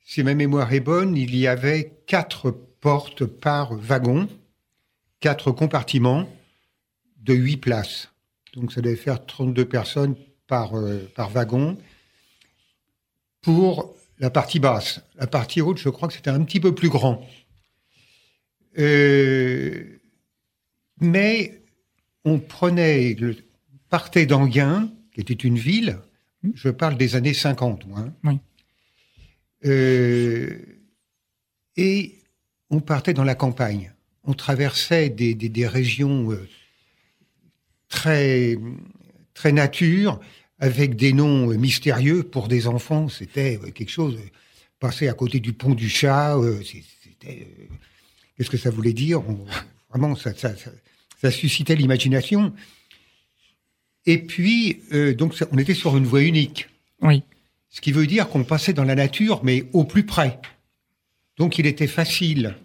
Si 0.07 0.21
ma 0.21 0.35
mémoire 0.35 0.71
est 0.71 0.79
bonne, 0.81 1.17
il 1.17 1.35
y 1.35 1.47
avait 1.47 1.97
quatre 2.05 2.51
portes 2.51 3.25
par 3.25 3.73
wagon, 3.73 4.29
quatre 5.19 5.51
compartiments 5.51 6.29
de 7.17 7.33
huit 7.33 7.57
places. 7.57 8.11
Donc 8.53 8.71
ça 8.71 8.81
devait 8.81 8.95
faire 8.95 9.25
32 9.25 9.65
personnes 9.65 10.15
par, 10.45 10.77
euh, 10.77 11.11
par 11.15 11.31
wagon 11.31 11.75
pour 13.41 13.95
la 14.19 14.29
partie 14.29 14.59
basse. 14.59 15.01
La 15.15 15.25
partie 15.25 15.59
haute, 15.59 15.79
je 15.79 15.89
crois 15.89 16.07
que 16.07 16.13
c'était 16.13 16.29
un 16.29 16.43
petit 16.43 16.59
peu 16.59 16.75
plus 16.75 16.89
grand. 16.89 17.27
Euh, 18.77 19.99
mais 21.01 21.63
on 22.25 22.39
prenait, 22.39 23.15
le, 23.15 23.35
partait 23.89 24.27
d'Anguin, 24.27 24.91
qui 25.13 25.21
était 25.21 25.33
une 25.33 25.57
ville, 25.57 25.97
je 26.53 26.69
parle 26.69 26.95
des 26.95 27.15
années 27.15 27.33
50, 27.33 27.87
moi. 27.87 28.01
hein. 28.01 28.13
Oui. 28.23 28.39
Euh, 29.65 30.57
et 31.77 32.15
on 32.69 32.79
partait 32.79 33.13
dans 33.13 33.23
la 33.23 33.35
campagne. 33.35 33.91
On 34.23 34.33
traversait 34.33 35.09
des, 35.09 35.33
des- 35.35 35.49
régions 35.67 36.31
euh, 36.31 36.47
très, 37.89 38.57
très 39.33 39.51
nature, 39.51 40.19
avec 40.59 40.95
des 40.95 41.13
noms 41.13 41.51
euh, 41.51 41.57
mystérieux 41.57 42.23
pour 42.23 42.47
des 42.47 42.67
enfants. 42.67 43.09
C'était 43.09 43.59
quelque 43.73 43.89
chose. 43.91 44.17
passer 44.79 45.07
à 45.07 45.13
côté 45.13 45.39
du 45.39 45.53
pont 45.53 45.73
du 45.73 45.89
chat, 45.89 46.37
c'était. 46.63 47.47
Qu'est-ce 48.37 48.49
que 48.49 48.57
ça 48.57 48.69
voulait 48.69 48.93
dire? 48.93 49.21
Vraiment, 49.89 50.15
ça, 50.15 50.33
ça- 50.33 50.55
ça- 51.21 51.31
suscitait 51.31 51.75
l'imagination. 51.75 52.53
Et 54.05 54.19
puis, 54.19 54.81
donc, 55.17 55.33
on 55.51 55.57
était 55.57 55.73
sur 55.73 55.97
une 55.97 56.05
voie 56.05 56.21
unique. 56.21 56.67
Oui. 57.01 57.23
Ce 57.75 57.81
qui 57.81 57.91
veut 57.91 58.07
dire 58.07 58.29
qu'on 58.29 58.45
passait 58.45 58.71
dans 58.71 58.85
la 58.85 58.95
nature, 58.95 59.41
mais 59.43 59.65
au 59.73 59.83
plus 59.83 60.05
près. 60.05 60.39
Donc 61.35 61.59
il 61.59 61.65
était 61.65 61.87
facile, 61.87 62.55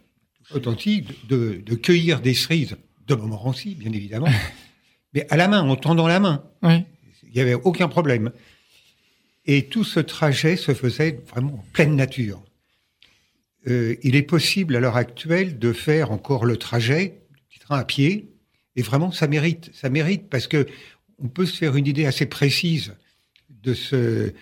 authentique, 0.55 1.27
de, 1.27 1.61
de 1.67 1.75
cueillir 1.75 2.21
des 2.21 2.33
cerises 2.33 2.77
de 3.09 3.15
Montmorency, 3.17 3.75
bien 3.75 3.91
évidemment, 3.91 4.29
mais 5.13 5.27
à 5.29 5.37
la 5.37 5.49
main, 5.49 5.69
en 5.69 5.75
tendant 5.75 6.07
la 6.07 6.21
main. 6.21 6.45
Oui. 6.63 6.85
Il 7.25 7.33
n'y 7.33 7.41
avait 7.41 7.55
aucun 7.55 7.89
problème. 7.89 8.31
Et 9.47 9.67
tout 9.67 9.83
ce 9.83 9.99
trajet 9.99 10.55
se 10.55 10.75
faisait 10.75 11.21
vraiment 11.29 11.55
en 11.55 11.65
pleine 11.73 11.97
nature. 11.97 12.41
Euh, 13.67 13.97
il 14.05 14.15
est 14.15 14.23
possible 14.23 14.77
à 14.77 14.81
l'heure 14.81 14.97
actuelle 14.97 15.59
de 15.59 15.73
faire 15.73 16.13
encore 16.13 16.45
le 16.45 16.57
trajet, 16.57 17.21
du 17.35 17.43
petit 17.49 17.59
train 17.59 17.81
à 17.81 17.85
pied, 17.85 18.31
et 18.77 18.83
vraiment 18.83 19.11
ça 19.11 19.27
mérite, 19.27 19.73
ça 19.75 19.89
mérite 19.89 20.31
parce 20.31 20.47
que 20.47 20.69
on 21.19 21.27
peut 21.27 21.47
se 21.47 21.57
faire 21.57 21.75
une 21.75 21.89
idée 21.89 22.07
assez 22.07 22.27
précise 22.27 22.95
de 23.49 23.75
ce, 23.75 24.33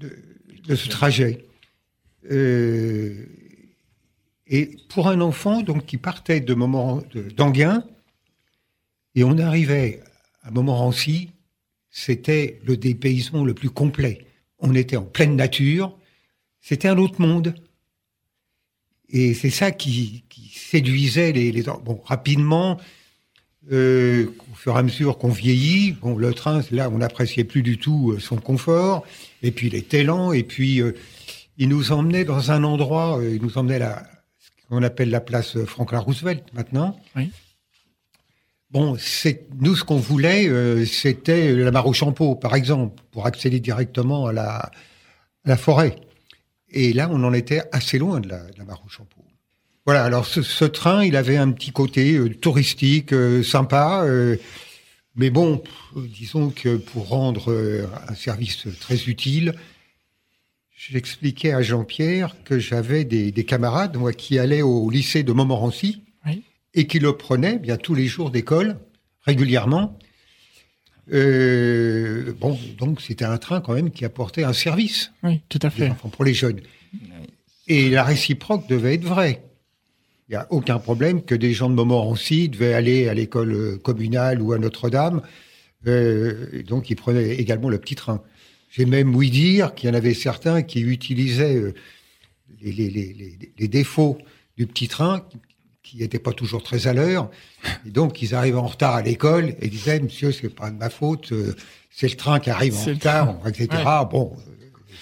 de, 0.00 0.74
ce 0.74 0.88
trajet. 0.88 1.44
Euh, 2.30 3.26
et 4.46 4.76
pour 4.88 5.08
un 5.08 5.20
enfant 5.20 5.62
donc 5.62 5.86
qui 5.86 5.96
partait 5.96 6.40
de 6.40 6.54
moment 6.54 7.02
d'Anguin 7.36 7.84
et 9.14 9.24
on 9.24 9.38
arrivait 9.38 10.02
à 10.42 10.50
Montmorency, 10.50 11.30
c'était 11.90 12.60
le 12.64 12.76
dépaysement 12.76 13.44
le 13.44 13.54
plus 13.54 13.70
complet. 13.70 14.26
On 14.58 14.74
était 14.74 14.96
en 14.96 15.04
pleine 15.04 15.36
nature, 15.36 15.96
c'était 16.60 16.88
un 16.88 16.98
autre 16.98 17.20
monde. 17.20 17.54
Et 19.08 19.34
c'est 19.34 19.50
ça 19.50 19.72
qui, 19.72 20.24
séduisait 20.52 21.32
les, 21.32 21.50
les... 21.50 21.64
Rapidement, 22.04 22.78
Euh, 23.70 24.26
au 24.52 24.54
fur 24.54 24.74
et 24.74 24.78
à 24.78 24.82
mesure 24.82 25.18
qu'on 25.18 25.28
vieillit, 25.28 25.92
bon, 25.92 26.16
le 26.16 26.32
train, 26.32 26.62
là, 26.70 26.88
on 26.90 26.98
n'appréciait 26.98 27.44
plus 27.44 27.62
du 27.62 27.78
tout 27.78 28.18
son 28.18 28.36
confort, 28.36 29.04
et 29.42 29.50
puis 29.50 29.66
il 29.66 29.74
était 29.74 30.02
lent, 30.02 30.32
et 30.32 30.44
puis 30.44 30.82
il 31.58 31.68
nous 31.68 31.92
emmenait 31.92 32.24
dans 32.24 32.50
un 32.50 32.64
endroit, 32.64 33.20
il 33.22 33.42
nous 33.42 33.58
emmenait 33.58 33.82
à 33.82 34.02
ce 34.38 34.48
qu'on 34.68 34.82
appelle 34.82 35.10
la 35.10 35.20
place 35.20 35.62
Franklin 35.64 35.98
Roosevelt 35.98 36.42
maintenant. 36.54 36.98
Oui. 37.14 37.30
Bon, 38.70 38.96
c'est 39.00 39.48
nous 39.58 39.74
ce 39.74 39.82
qu'on 39.82 39.96
voulait, 39.96 40.48
euh, 40.48 40.86
c'était 40.86 41.52
la 41.52 41.72
mare 41.72 41.90
par 42.40 42.54
exemple, 42.54 43.02
pour 43.10 43.26
accéder 43.26 43.58
directement 43.58 44.26
à 44.26 44.32
la, 44.32 44.70
la 45.44 45.56
forêt. 45.56 45.96
Et 46.68 46.92
là, 46.92 47.08
on 47.10 47.24
en 47.24 47.32
était 47.32 47.62
assez 47.72 47.98
loin 47.98 48.20
de 48.20 48.28
la, 48.28 48.44
de 48.44 48.58
la 48.58 48.64
mare. 48.64 48.80
Voilà. 49.86 50.04
Alors, 50.04 50.26
ce, 50.26 50.42
ce, 50.42 50.64
train, 50.64 51.04
il 51.04 51.16
avait 51.16 51.36
un 51.36 51.50
petit 51.52 51.72
côté 51.72 52.14
euh, 52.14 52.28
touristique, 52.34 53.12
euh, 53.12 53.42
sympa, 53.42 54.02
euh, 54.04 54.36
mais 55.16 55.30
bon, 55.30 55.62
disons 55.96 56.50
que 56.50 56.76
pour 56.76 57.08
rendre 57.08 57.52
un 58.08 58.14
service 58.14 58.66
très 58.78 59.04
utile, 59.04 59.54
j'expliquais 60.76 61.52
à 61.52 61.62
Jean-Pierre 61.62 62.36
que 62.44 62.58
j'avais 62.58 63.04
des, 63.04 63.32
des, 63.32 63.44
camarades, 63.44 63.96
moi, 63.96 64.12
qui 64.12 64.38
allaient 64.38 64.62
au 64.62 64.88
lycée 64.88 65.22
de 65.22 65.32
Montmorency 65.32 66.02
et 66.74 66.86
qui 66.86 67.00
le 67.00 67.16
prenait 67.16 67.58
bien 67.58 67.76
tous 67.76 67.96
les 67.96 68.06
jours 68.06 68.30
d'école, 68.30 68.78
régulièrement. 69.22 69.98
Bon, 71.08 72.56
donc 72.78 73.00
c'était 73.00 73.24
un 73.24 73.36
train 73.36 73.60
quand 73.60 73.74
même 73.74 73.90
qui 73.90 74.04
apportait 74.04 74.44
un 74.44 74.52
service. 74.52 75.10
Oui, 75.24 75.42
tout 75.48 75.58
à 75.62 75.70
fait. 75.70 75.92
pour 76.12 76.24
les 76.24 76.34
jeunes. 76.34 76.60
Et 77.66 77.90
la 77.90 78.04
réciproque 78.04 78.68
devait 78.68 78.94
être 78.94 79.04
vraie. 79.04 79.49
Il 80.30 80.34
n'y 80.34 80.36
a 80.36 80.46
aucun 80.50 80.78
problème 80.78 81.22
que 81.22 81.34
des 81.34 81.52
gens 81.52 81.68
de 81.68 81.74
Montmorency 81.74 82.48
devaient 82.48 82.72
aller 82.72 83.08
à 83.08 83.14
l'école 83.14 83.80
communale 83.82 84.40
ou 84.40 84.52
à 84.52 84.58
Notre-Dame. 84.58 85.22
Euh, 85.88 86.62
donc 86.68 86.88
ils 86.88 86.94
prenaient 86.94 87.34
également 87.34 87.68
le 87.68 87.78
petit 87.78 87.96
train. 87.96 88.22
J'ai 88.70 88.86
même 88.86 89.12
ouï 89.12 89.28
dire 89.30 89.74
qu'il 89.74 89.88
y 89.88 89.92
en 89.92 89.96
avait 89.96 90.14
certains 90.14 90.62
qui 90.62 90.82
utilisaient 90.82 91.56
euh, 91.56 91.74
les, 92.62 92.70
les, 92.70 92.90
les, 92.90 93.38
les, 93.58 93.68
défauts 93.68 94.18
du 94.56 94.68
petit 94.68 94.86
train 94.86 95.26
qui 95.82 95.96
n'étaient 95.96 96.20
pas 96.20 96.32
toujours 96.32 96.62
très 96.62 96.86
à 96.86 96.92
l'heure. 96.92 97.28
Et 97.84 97.90
donc, 97.90 98.22
ils 98.22 98.32
arrivaient 98.32 98.56
en 98.56 98.68
retard 98.68 98.94
à 98.94 99.02
l'école 99.02 99.56
et 99.60 99.66
disaient, 99.66 99.98
monsieur, 99.98 100.30
c'est 100.30 100.48
pas 100.48 100.70
de 100.70 100.76
ma 100.76 100.90
faute, 100.90 101.32
euh, 101.32 101.56
c'est 101.90 102.08
le 102.08 102.16
train 102.16 102.38
qui 102.38 102.50
arrive 102.50 102.76
en 102.76 102.84
retard, 102.84 103.48
etc. 103.48 103.66
Ouais. 103.72 104.06
Bon. 104.08 104.36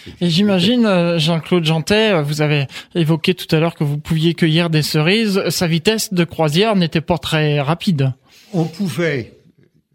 Euh, 0.07 0.11
et 0.21 0.31
j'imagine, 0.31 0.87
euh, 0.87 1.19
Jean-Claude 1.19 1.65
Jantet, 1.65 2.23
vous 2.23 2.43
avez 2.43 2.67
évoqué 2.95 3.35
tout 3.35 3.55
à 3.55 3.61
l'heure 3.61 3.75
que 3.75 3.85
vous 3.85 3.99
pouviez 3.99 4.35
cueillir 4.35 4.71
des 4.71 4.83
cerises. 4.83 5.49
Sa 5.49 5.67
vitesse 5.67 6.13
de 6.13 6.25
croisière 6.25 6.77
n'était 6.77 7.01
pas 7.01 7.19
très 7.19 7.61
rapide. 7.61 8.13
On 8.53 8.65
pouvait, 8.65 9.39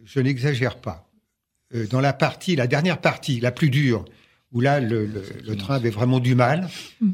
je 0.04 0.20
n'exagère 0.20 0.78
pas, 0.78 1.08
dans 1.90 2.02
la 2.02 2.14
partie, 2.14 2.56
la 2.56 2.68
dernière 2.68 3.00
partie, 3.00 3.40
la 3.40 3.52
plus 3.52 3.70
dure, 3.70 4.06
où 4.52 4.62
là, 4.62 4.80
le, 4.80 5.06
le, 5.06 5.24
le 5.44 5.56
train 5.56 5.76
avait 5.76 5.90
vraiment 5.90 6.20
du 6.20 6.36
mal, 6.36 6.70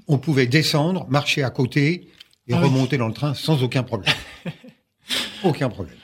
on 0.08 0.18
pouvait 0.18 0.48
descendre, 0.48 1.08
marcher 1.10 1.44
à 1.44 1.50
côté, 1.50 2.10
et 2.50 2.54
ah 2.54 2.60
remonter 2.60 2.96
oui. 2.96 3.00
dans 3.00 3.08
le 3.08 3.14
train 3.14 3.34
sans 3.34 3.64
aucun 3.64 3.84
problème. 3.84 4.14
aucun 5.44 5.70
problème. 5.70 5.96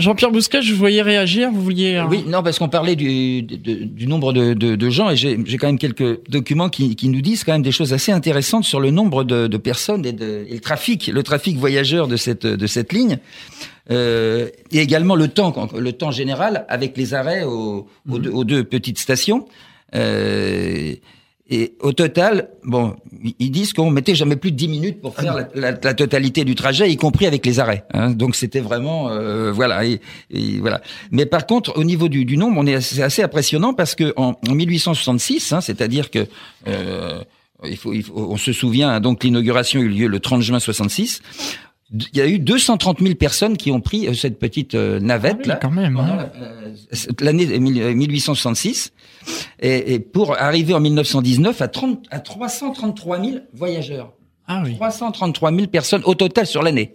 Jean-Pierre 0.00 0.30
Bousquet, 0.30 0.62
je 0.62 0.72
vous 0.72 0.78
voyais 0.78 1.02
réagir, 1.02 1.50
vous 1.52 1.62
vouliez... 1.62 2.02
Oui, 2.08 2.24
non, 2.26 2.42
parce 2.42 2.58
qu'on 2.58 2.68
parlait 2.68 2.96
du, 2.96 3.46
nombre 4.06 4.32
de, 4.32 4.90
gens, 4.90 5.10
et 5.10 5.16
j'ai 5.16 5.56
quand 5.58 5.66
même 5.66 5.78
quelques 5.78 6.28
documents 6.28 6.68
qui, 6.68 7.08
nous 7.08 7.20
disent 7.20 7.44
quand 7.44 7.52
même 7.52 7.62
des 7.62 7.72
choses 7.72 7.92
assez 7.92 8.10
intéressantes 8.10 8.64
sur 8.64 8.80
le 8.80 8.90
nombre 8.90 9.24
de, 9.24 9.56
personnes 9.56 10.06
et, 10.06 10.12
le 10.12 10.58
trafic, 10.58 11.08
le 11.08 11.22
trafic 11.22 11.56
voyageur 11.56 12.08
de 12.08 12.16
cette, 12.16 12.92
ligne, 12.92 13.18
euh, 13.90 14.48
et 14.72 14.78
également 14.78 15.14
le 15.14 15.28
temps, 15.28 16.10
général 16.10 16.64
avec 16.68 16.96
les 16.96 17.14
arrêts 17.14 17.44
aux, 17.44 17.86
aux, 18.08 18.18
deux, 18.18 18.30
aux 18.30 18.44
deux, 18.44 18.64
petites 18.64 18.98
stations. 18.98 19.46
Euh, 19.94 20.94
et 21.52 21.74
au 21.80 21.92
total, 21.92 22.48
bon, 22.62 22.94
ils 23.40 23.50
disent 23.50 23.72
qu'on 23.72 23.90
mettait 23.90 24.14
jamais 24.14 24.36
plus 24.36 24.52
de 24.52 24.56
10 24.56 24.68
minutes 24.68 25.00
pour 25.00 25.16
faire 25.16 25.34
la, 25.34 25.48
la, 25.54 25.78
la 25.82 25.94
totalité 25.94 26.44
du 26.44 26.54
trajet, 26.54 26.88
y 26.88 26.96
compris 26.96 27.26
avec 27.26 27.44
les 27.44 27.58
arrêts. 27.58 27.84
Hein. 27.92 28.10
Donc 28.10 28.36
c'était 28.36 28.60
vraiment, 28.60 29.10
euh, 29.10 29.50
voilà, 29.50 29.84
et, 29.84 30.00
et, 30.30 30.60
voilà. 30.60 30.80
Mais 31.10 31.26
par 31.26 31.46
contre, 31.46 31.76
au 31.76 31.82
niveau 31.82 32.08
du, 32.08 32.24
du 32.24 32.36
nombre, 32.36 32.56
on 32.58 32.66
est 32.68 32.76
assez, 32.76 33.02
assez, 33.02 33.24
impressionnant 33.24 33.74
parce 33.74 33.96
que 33.96 34.12
en, 34.16 34.36
en 34.48 34.54
1866, 34.54 35.52
hein, 35.52 35.60
c'est-à-dire 35.60 36.12
que 36.12 36.28
euh, 36.68 37.24
il 37.64 37.76
faut, 37.76 37.92
il 37.92 38.04
faut, 38.04 38.14
on 38.14 38.36
se 38.36 38.52
souvient, 38.52 38.90
hein, 38.90 39.00
donc 39.00 39.24
l'inauguration 39.24 39.80
a 39.80 39.82
eu 39.82 39.88
lieu 39.88 40.06
le 40.06 40.20
30 40.20 40.42
juin 40.42 40.60
66 40.60 41.20
il 41.92 42.16
y 42.16 42.20
a 42.20 42.28
eu 42.28 42.38
230 42.38 43.00
000 43.00 43.14
personnes 43.16 43.56
qui 43.56 43.72
ont 43.72 43.80
pris 43.80 44.14
cette 44.16 44.38
petite 44.38 44.74
navette 44.74 45.38
ah 45.38 45.40
oui, 45.42 45.48
là 45.48 45.56
quand 45.56 45.70
même, 45.70 45.96
hein. 45.96 46.28
l'année 47.20 47.58
1866 47.58 48.92
et, 49.58 49.94
et, 49.94 49.98
pour 49.98 50.40
arriver 50.40 50.72
en 50.72 50.80
1919 50.80 51.60
à 51.60 51.68
30 51.68 52.06
à 52.10 52.20
333 52.20 53.20
000 53.20 53.38
voyageurs. 53.52 54.12
Ah 54.46 54.62
oui. 54.64 54.76
333 54.76 55.52
000 55.52 55.66
personnes 55.66 56.02
au 56.04 56.14
total 56.14 56.46
sur 56.46 56.62
l'année. 56.62 56.94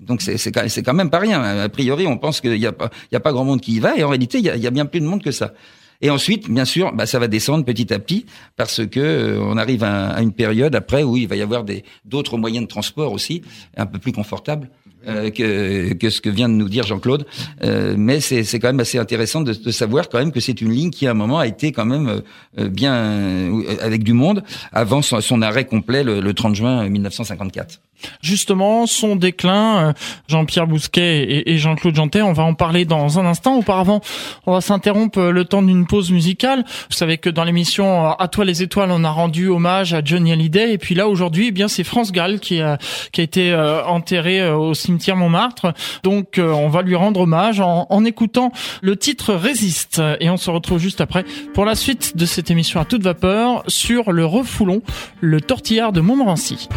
Donc 0.00 0.20
c'est 0.20 0.36
c'est 0.36 0.50
quand, 0.50 0.66
quand 0.84 0.94
même 0.94 1.10
pas 1.10 1.20
rien. 1.20 1.40
A 1.42 1.68
priori, 1.68 2.06
on 2.06 2.18
pense 2.18 2.40
qu'il 2.40 2.56
y 2.56 2.66
a 2.66 2.72
pas 2.72 2.90
il 3.10 3.14
y 3.14 3.16
a 3.16 3.20
pas 3.20 3.32
grand 3.32 3.44
monde 3.44 3.60
qui 3.60 3.74
y 3.74 3.80
va 3.80 3.96
et 3.96 4.02
en 4.02 4.08
réalité, 4.08 4.38
il 4.38 4.44
y 4.44 4.50
a, 4.50 4.56
il 4.56 4.62
y 4.62 4.66
a 4.66 4.70
bien 4.70 4.86
plus 4.86 5.00
de 5.00 5.06
monde 5.06 5.22
que 5.22 5.30
ça. 5.30 5.54
Et 6.02 6.10
ensuite, 6.10 6.50
bien 6.50 6.64
sûr, 6.64 6.92
bah, 6.92 7.06
ça 7.06 7.18
va 7.18 7.28
descendre 7.28 7.64
petit 7.64 7.92
à 7.94 7.98
petit 7.98 8.26
parce 8.56 8.84
que 8.86 9.00
euh, 9.00 9.40
on 9.40 9.56
arrive 9.56 9.84
à, 9.84 10.20
une 10.20 10.32
période 10.32 10.74
après 10.74 11.04
où 11.04 11.16
il 11.16 11.28
va 11.28 11.36
y 11.36 11.42
avoir 11.42 11.64
d'autres 12.04 12.36
moyens 12.36 12.64
de 12.64 12.68
transport 12.68 13.12
aussi 13.12 13.42
un 13.76 13.86
peu 13.86 13.98
plus 13.98 14.12
confortables 14.12 14.68
euh, 15.08 15.30
que, 15.30 15.94
que 15.94 16.10
ce 16.10 16.20
que 16.20 16.30
vient 16.30 16.48
de 16.48 16.54
nous 16.54 16.68
dire 16.68 16.84
Jean-Claude. 16.86 17.26
Euh, 17.64 17.94
mais 17.98 18.20
c'est 18.20 18.44
quand 18.58 18.68
même 18.68 18.80
assez 18.80 18.98
intéressant 18.98 19.40
de, 19.40 19.52
de, 19.52 19.70
savoir 19.70 20.08
quand 20.08 20.18
même 20.18 20.32
que 20.32 20.40
c'est 20.40 20.60
une 20.60 20.72
ligne 20.72 20.90
qui 20.90 21.06
à 21.06 21.10
un 21.10 21.14
moment 21.14 21.38
a 21.38 21.46
été 21.46 21.72
quand 21.72 21.84
même 21.84 22.22
euh, 22.58 22.68
bien 22.68 22.94
euh, 22.94 23.76
avec 23.80 24.04
du 24.04 24.12
monde 24.12 24.44
avant 24.72 25.02
son, 25.02 25.20
son 25.20 25.42
arrêt 25.42 25.64
complet 25.64 26.04
le, 26.04 26.20
le 26.20 26.34
30 26.34 26.54
juin 26.54 26.88
1954 26.88 27.80
justement 28.20 28.86
son 28.86 29.16
déclin. 29.16 29.94
Jean-Pierre 30.28 30.66
Bousquet 30.66 31.48
et, 31.48 31.58
Jean-Claude 31.58 31.94
Jantet, 31.94 32.22
on 32.22 32.32
va 32.32 32.42
en 32.42 32.54
parler 32.54 32.84
dans 32.84 33.18
un 33.18 33.26
instant. 33.26 33.56
Auparavant, 33.56 34.00
on 34.46 34.52
va 34.52 34.60
s'interrompre 34.60 35.20
le 35.20 35.44
temps 35.44 35.62
d'une 35.62 35.86
pause 35.86 36.10
musicale. 36.10 36.64
Vous 36.90 36.96
savez 36.96 37.18
que 37.18 37.30
dans 37.30 37.44
l'émission 37.44 38.10
À 38.10 38.28
toi 38.28 38.44
les 38.44 38.62
étoiles, 38.62 38.90
on 38.90 39.04
a 39.04 39.10
rendu 39.10 39.48
hommage 39.48 39.94
à 39.94 40.02
Johnny 40.04 40.32
Hallyday. 40.32 40.72
Et 40.72 40.78
puis 40.78 40.94
là, 40.94 41.08
aujourd'hui, 41.08 41.48
eh 41.48 41.52
bien, 41.52 41.68
c'est 41.68 41.84
France 41.84 42.12
Gall 42.12 42.40
qui 42.40 42.60
a, 42.60 42.78
qui 43.12 43.20
a 43.20 43.24
été 43.24 43.52
euh, 43.52 43.84
enterré 43.84 44.48
au 44.50 44.74
cimetière 44.74 45.16
Montmartre. 45.16 45.72
Donc, 46.02 46.38
euh, 46.38 46.50
on 46.50 46.68
va 46.68 46.82
lui 46.82 46.94
rendre 46.94 47.20
hommage 47.20 47.60
en, 47.60 47.86
en 47.88 48.04
écoutant 48.04 48.52
le 48.80 48.96
titre 48.96 49.34
Résiste. 49.34 50.02
Et 50.20 50.30
on 50.30 50.36
se 50.36 50.50
retrouve 50.50 50.78
juste 50.78 51.00
après 51.00 51.24
pour 51.54 51.64
la 51.64 51.74
suite 51.74 52.16
de 52.16 52.26
cette 52.26 52.50
émission 52.50 52.80
à 52.80 52.84
toute 52.84 53.02
vapeur 53.02 53.62
sur 53.68 54.12
le 54.12 54.24
refoulon, 54.24 54.82
le 55.20 55.40
tortillard 55.40 55.92
de 55.92 56.00
Montmorency. 56.00 56.68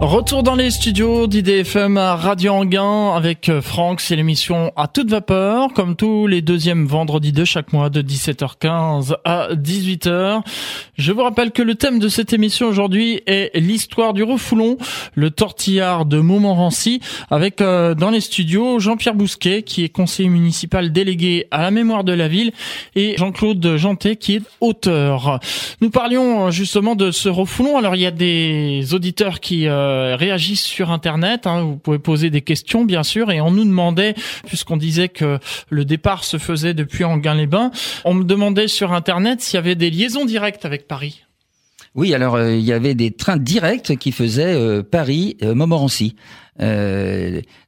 Retour 0.00 0.42
dans 0.42 0.54
les 0.54 0.70
studios 0.70 1.26
d'IDFM 1.26 1.98
à 1.98 2.16
Radio 2.16 2.52
Anguin 2.52 3.12
avec 3.14 3.50
euh, 3.50 3.60
Franck, 3.60 4.00
c'est 4.00 4.16
l'émission 4.16 4.72
à 4.74 4.88
toute 4.88 5.10
vapeur, 5.10 5.74
comme 5.74 5.94
tous 5.94 6.26
les 6.26 6.40
deuxièmes 6.40 6.86
vendredis 6.86 7.32
de 7.32 7.44
chaque 7.44 7.74
mois 7.74 7.90
de 7.90 8.00
17h15 8.00 9.16
à 9.26 9.48
18h. 9.52 10.40
Je 10.96 11.12
vous 11.12 11.22
rappelle 11.22 11.50
que 11.50 11.60
le 11.60 11.74
thème 11.74 11.98
de 11.98 12.08
cette 12.08 12.32
émission 12.32 12.66
aujourd'hui 12.66 13.20
est 13.26 13.54
l'histoire 13.54 14.14
du 14.14 14.22
refoulon, 14.22 14.78
le 15.14 15.30
tortillard 15.30 16.06
de 16.06 16.18
Montmorency, 16.18 17.00
avec 17.30 17.60
euh, 17.60 17.94
dans 17.94 18.08
les 18.08 18.20
studios 18.20 18.78
Jean-Pierre 18.78 19.14
Bousquet, 19.14 19.62
qui 19.62 19.84
est 19.84 19.90
conseiller 19.90 20.30
municipal 20.30 20.92
délégué 20.92 21.46
à 21.50 21.60
la 21.60 21.70
mémoire 21.70 22.04
de 22.04 22.14
la 22.14 22.26
ville, 22.26 22.52
et 22.96 23.18
Jean-Claude 23.18 23.76
Jantet, 23.76 24.16
qui 24.16 24.36
est 24.36 24.42
auteur. 24.62 25.40
Nous 25.82 25.90
parlions 25.90 26.46
euh, 26.46 26.50
justement 26.50 26.96
de 26.96 27.10
ce 27.10 27.28
refoulon. 27.28 27.76
Alors 27.76 27.96
il 27.96 28.00
y 28.00 28.06
a 28.06 28.10
des 28.10 28.94
auditeurs 28.94 29.40
qui 29.40 29.68
réagissent 30.16 30.64
sur 30.64 30.90
Internet. 30.90 31.46
Hein, 31.46 31.62
vous 31.62 31.76
pouvez 31.76 31.98
poser 31.98 32.30
des 32.30 32.42
questions, 32.42 32.84
bien 32.84 33.02
sûr. 33.02 33.30
Et 33.30 33.40
on 33.40 33.50
nous 33.50 33.64
demandait, 33.64 34.14
puisqu'on 34.46 34.76
disait 34.76 35.08
que 35.08 35.38
le 35.68 35.84
départ 35.84 36.24
se 36.24 36.38
faisait 36.38 36.74
depuis 36.74 37.04
Anguin-les-Bains, 37.04 37.70
on 38.04 38.14
me 38.14 38.24
demandait 38.24 38.68
sur 38.68 38.92
Internet 38.92 39.40
s'il 39.40 39.56
y 39.56 39.58
avait 39.58 39.74
des 39.74 39.90
liaisons 39.90 40.24
directes 40.24 40.64
avec 40.64 40.86
Paris. 40.88 41.22
Oui, 41.94 42.14
alors 42.14 42.36
euh, 42.36 42.54
il 42.54 42.64
y 42.64 42.72
avait 42.72 42.94
des 42.94 43.10
trains 43.10 43.36
directs 43.36 43.96
qui 43.98 44.12
faisaient 44.12 44.54
euh, 44.54 44.82
Paris-Montmorency. 44.82 46.14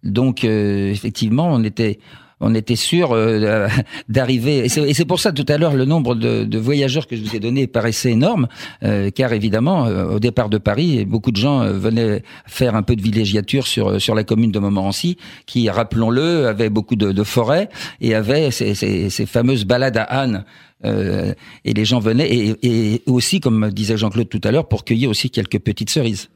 donc 0.02 0.44
effectivement, 0.44 1.48
on 1.50 1.64
était 1.64 1.98
on 2.42 2.54
était 2.54 2.76
sûr 2.76 3.12
euh, 3.12 3.68
d'arriver. 4.08 4.64
Et 4.64 4.68
c'est 4.68 5.04
pour 5.04 5.20
ça 5.20 5.32
tout 5.32 5.46
à 5.48 5.56
l'heure 5.56 5.74
le 5.74 5.84
nombre 5.84 6.14
de, 6.14 6.44
de, 6.44 6.58
voyageurs 6.58 7.06
que 7.06 7.16
je 7.16 7.22
vous 7.22 7.34
ai 7.34 7.40
donné 7.40 7.66
paraissait 7.66 8.10
énorme, 8.10 8.48
euh, 8.82 9.10
car 9.10 9.32
évidemment 9.32 9.84
au 9.84 10.18
départ 10.18 10.48
de 10.50 10.58
Paris, 10.58 11.04
beaucoup 11.04 11.30
de 11.30 11.36
gens 11.36 11.64
venaient 11.64 12.22
faire 12.46 12.74
un 12.74 12.82
peu 12.82 12.96
de 12.96 13.02
villégiature 13.02 13.66
sur 13.66 14.00
sur 14.00 14.14
la 14.14 14.24
commune 14.24 14.52
de 14.52 14.58
Montmorency, 14.58 15.16
qui 15.46 15.70
rappelons-le 15.70 16.46
avait 16.46 16.70
beaucoup 16.70 16.96
de, 16.96 17.12
de 17.12 17.22
forêts 17.24 17.68
et 18.00 18.14
avait 18.14 18.50
ces, 18.50 18.74
ces, 18.74 19.10
ces 19.10 19.26
fameuses 19.26 19.64
balades 19.64 19.96
à 19.96 20.04
âne 20.04 20.44
euh, 20.84 21.34
et 21.64 21.72
les 21.72 21.84
gens 21.84 22.00
venaient, 22.00 22.28
et, 22.28 22.94
et 22.94 23.02
aussi, 23.06 23.40
comme 23.40 23.70
disait 23.70 23.96
Jean-Claude 23.96 24.28
tout 24.28 24.40
à 24.44 24.50
l'heure, 24.50 24.68
pour 24.68 24.84
cueillir 24.84 25.10
aussi 25.10 25.30
quelques 25.30 25.58
petites 25.58 25.90
cerises. 25.90 26.28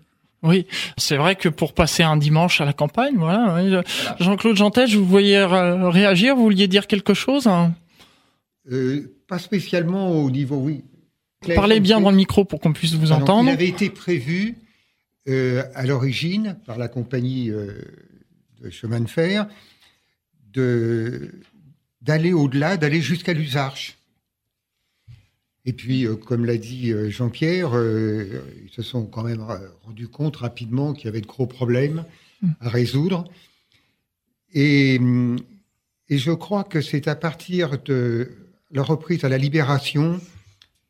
Oui, 0.46 0.66
c'est 0.96 1.16
vrai 1.16 1.34
que 1.34 1.48
pour 1.48 1.74
passer 1.74 2.02
un 2.02 2.16
dimanche 2.16 2.60
à 2.60 2.64
la 2.64 2.72
campagne, 2.72 3.16
voilà. 3.16 3.82
Jean-Claude 4.20 4.56
Jantet, 4.56 4.86
vous 4.86 5.04
voyez 5.04 5.44
réagir, 5.44 6.36
vous 6.36 6.44
vouliez 6.44 6.68
dire 6.68 6.86
quelque 6.86 7.14
chose 7.14 7.46
hein? 7.46 7.74
Euh, 8.70 9.16
Pas 9.28 9.38
spécialement 9.38 10.10
au 10.10 10.30
niveau, 10.30 10.56
oui. 10.56 10.84
Parlez 11.54 11.80
bien 11.80 12.00
dans 12.00 12.10
le 12.10 12.16
micro 12.16 12.44
pour 12.44 12.60
qu'on 12.60 12.72
puisse 12.72 12.94
vous 12.94 13.12
entendre. 13.12 13.50
Il 13.50 13.52
avait 13.52 13.68
été 13.68 13.90
prévu 13.90 14.56
euh, 15.28 15.62
à 15.74 15.84
l'origine 15.84 16.56
par 16.66 16.78
la 16.78 16.88
compagnie 16.88 17.50
euh, 17.50 17.72
de 18.62 18.70
chemin 18.70 19.00
de 19.00 19.08
fer 19.08 19.46
de 20.52 21.32
d'aller 22.00 22.32
au-delà, 22.32 22.76
d'aller 22.76 23.00
jusqu'à 23.00 23.32
l'Usarche. 23.32 23.95
Et 25.66 25.72
puis, 25.72 26.06
euh, 26.06 26.14
comme 26.14 26.44
l'a 26.44 26.56
dit 26.56 26.92
euh, 26.92 27.10
Jean-Pierre, 27.10 27.72
euh, 27.74 28.40
ils 28.64 28.70
se 28.70 28.82
sont 28.82 29.04
quand 29.04 29.24
même 29.24 29.44
rendus 29.84 30.08
compte 30.08 30.36
rapidement 30.36 30.94
qu'il 30.94 31.06
y 31.06 31.08
avait 31.08 31.20
de 31.20 31.26
gros 31.26 31.46
problèmes 31.46 32.04
mm. 32.40 32.50
à 32.60 32.68
résoudre. 32.68 33.24
Et, 34.54 35.00
et 36.08 36.18
je 36.18 36.30
crois 36.30 36.62
que 36.62 36.80
c'est 36.80 37.08
à 37.08 37.16
partir 37.16 37.82
de 37.82 38.30
la 38.70 38.82
reprise 38.82 39.24
à 39.24 39.28
la 39.28 39.38
libération 39.38 40.20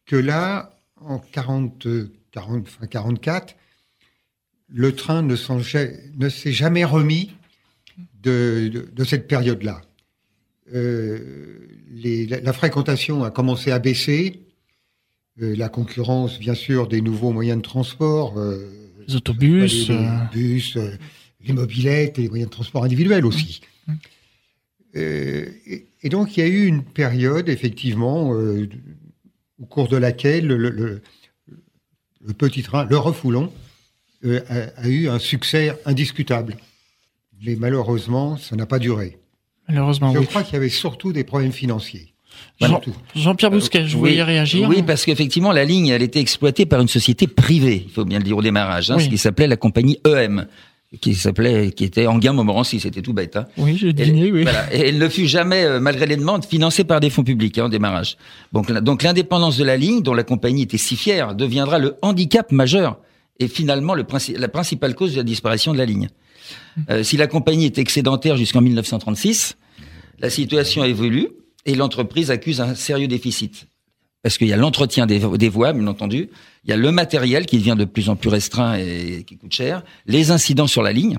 que 0.04 0.14
là, 0.14 0.78
en 1.00 1.18
40, 1.18 1.88
40, 2.30 2.68
44, 2.88 3.56
le 4.68 4.95
train 4.95 5.23
ne, 5.23 5.37
s'est 5.37 6.52
jamais 6.52 6.85
remis 6.85 7.33
de, 8.23 8.88
de, 8.92 9.04
cette 9.04 9.26
période-là. 9.26 9.80
Euh, 10.75 11.66
la, 11.90 12.40
la, 12.40 12.52
fréquentation 12.52 13.25
a 13.25 13.30
commencé 13.30 13.71
à 13.71 13.78
baisser. 13.78 14.45
Euh, 15.43 15.55
la 15.55 15.69
concurrence, 15.69 16.38
bien 16.38 16.55
sûr, 16.55 16.88
des 16.88 17.02
nouveaux 17.02 17.33
moyens 17.33 17.59
de 17.59 17.62
transport. 17.62 18.38
Euh, 18.38 18.73
les 19.07 19.16
autobus. 19.16 19.88
Les, 19.88 19.95
euh. 19.95 20.19
bus, 20.33 20.78
les 21.45 21.52
mobilettes 21.52 22.19
et 22.19 22.23
les 22.23 22.28
moyens 22.28 22.49
de 22.49 22.55
transport 22.55 22.85
individuels 22.85 23.26
aussi. 23.26 23.61
Mmh. 23.87 23.95
Et, 24.95 26.09
donc, 26.09 26.37
il 26.37 26.40
y 26.40 26.43
a 26.43 26.47
eu 26.47 26.64
une 26.64 26.83
période, 26.83 27.50
effectivement, 27.50 28.31
au 28.31 29.66
cours 29.66 29.88
de 29.88 29.97
laquelle 29.99 30.47
le, 30.47 30.71
le, 30.71 32.33
petit 32.33 32.62
train, 32.62 32.87
le 32.87 32.97
refoulon, 32.97 33.52
a, 34.25 34.88
eu 34.88 35.09
un 35.09 35.19
succès 35.19 35.75
indiscutable. 35.85 36.57
Mais 37.45 37.57
malheureusement, 37.57 38.38
ça 38.38 38.57
n'a 38.57 38.64
pas 38.64 38.78
duré. 38.78 39.19
Malheureusement, 39.69 40.14
Je 40.14 40.21
crois 40.21 40.43
qu'il 40.43 40.55
y 40.55 40.57
avait 40.57 40.71
surtout 40.71 41.12
des 41.12 41.25
problèmes 41.25 41.52
financiers. 41.52 42.14
Jean-Pierre 43.14 43.50
Bousquet, 43.50 43.87
je 43.87 43.97
voulais 43.97 44.23
réagir. 44.23 44.68
Oui, 44.68 44.83
parce 44.83 45.04
qu'effectivement, 45.04 45.52
la 45.52 45.64
ligne, 45.64 45.88
elle 45.88 46.02
était 46.02 46.21
exploitée 46.21 46.66
par 46.66 46.80
une 46.80 46.88
société 46.88 47.26
privée, 47.26 47.85
il 47.87 47.92
faut 47.92 48.04
bien 48.04 48.18
le 48.18 48.25
dire 48.25 48.37
au 48.37 48.42
démarrage, 48.42 48.90
hein, 48.90 48.99
ce 48.99 49.09
qui 49.09 49.18
s'appelait 49.18 49.47
la 49.47 49.56
compagnie 49.56 49.99
EM 50.06 50.47
qui 51.00 51.14
s'appelait, 51.14 51.73
qui 51.73 51.85
était 51.85 52.06
Anguin 52.06 52.33
Montmorency, 52.33 52.80
c'était 52.80 53.02
tout 53.02 53.12
bête. 53.12 53.37
Hein. 53.37 53.47
Oui, 53.56 53.76
j'ai 53.76 53.92
dit 53.92 54.30
oui. 54.30 54.42
Voilà. 54.45 54.73
Et 54.73 54.88
elle 54.88 54.99
ne 54.99 55.09
fut 55.09 55.26
jamais, 55.26 55.64
euh, 55.64 55.80
malgré 55.80 56.06
les 56.06 56.16
demandes, 56.16 56.45
financée 56.45 56.85
par 56.85 57.00
des 57.00 57.11
fonds 57.11 57.25
publics 57.25 57.59
hein, 57.59 57.66
au 57.66 57.68
démarrage. 57.68 58.16
Donc, 58.52 58.73
donc 58.73 59.02
l'indépendance 59.02 59.56
de 59.56 59.64
la 59.64 59.76
ligne, 59.76 60.02
dont 60.02 60.14
la 60.14 60.23
compagnie 60.23 60.62
était 60.62 60.78
si 60.78 60.97
fière, 60.97 61.35
deviendra 61.35 61.78
le 61.78 61.97
handicap 62.02 62.52
majeur 62.52 62.99
et 63.38 63.49
finalement 63.49 63.95
le 63.95 64.06
la 64.37 64.49
principale 64.49 64.95
cause 64.95 65.12
de 65.12 65.18
la 65.18 65.25
disparition 65.25 65.73
de 65.73 65.78
la 65.78 65.85
ligne. 65.85 66.09
Euh, 66.90 67.02
si 67.02 67.16
la 67.16 67.26
compagnie 67.26 67.66
est 67.66 67.78
excédentaire 67.78 68.37
jusqu'en 68.37 68.61
1936, 68.61 69.56
la 70.21 70.30
situation 70.30 70.85
évolue 70.85 71.28
et 71.66 71.75
l'entreprise 71.75 72.30
accuse 72.30 72.61
un 72.61 72.75
sérieux 72.75 73.08
déficit. 73.08 73.66
Parce 74.23 74.38
qu'il 74.38 74.49
y 74.49 74.52
a 74.52 74.56
l'entretien 74.56 75.06
des, 75.06 75.18
voies, 75.49 75.73
bien 75.73 75.87
entendu, 75.87 76.30
il 76.64 76.70
y 76.70 76.73
a 76.73 76.76
le 76.76 76.90
matériel 76.90 77.46
qui 77.46 77.58
devient 77.58 77.76
de 77.78 77.85
plus 77.85 78.08
en 78.08 78.16
plus 78.16 78.28
restreint 78.28 78.75
et 78.75 79.24
qui 79.24 79.37
coûte 79.37 79.52
cher, 79.52 79.85
les 80.07 80.31
incidents 80.31 80.66
sur 80.66 80.83
la 80.83 80.92
ligne, 80.92 81.18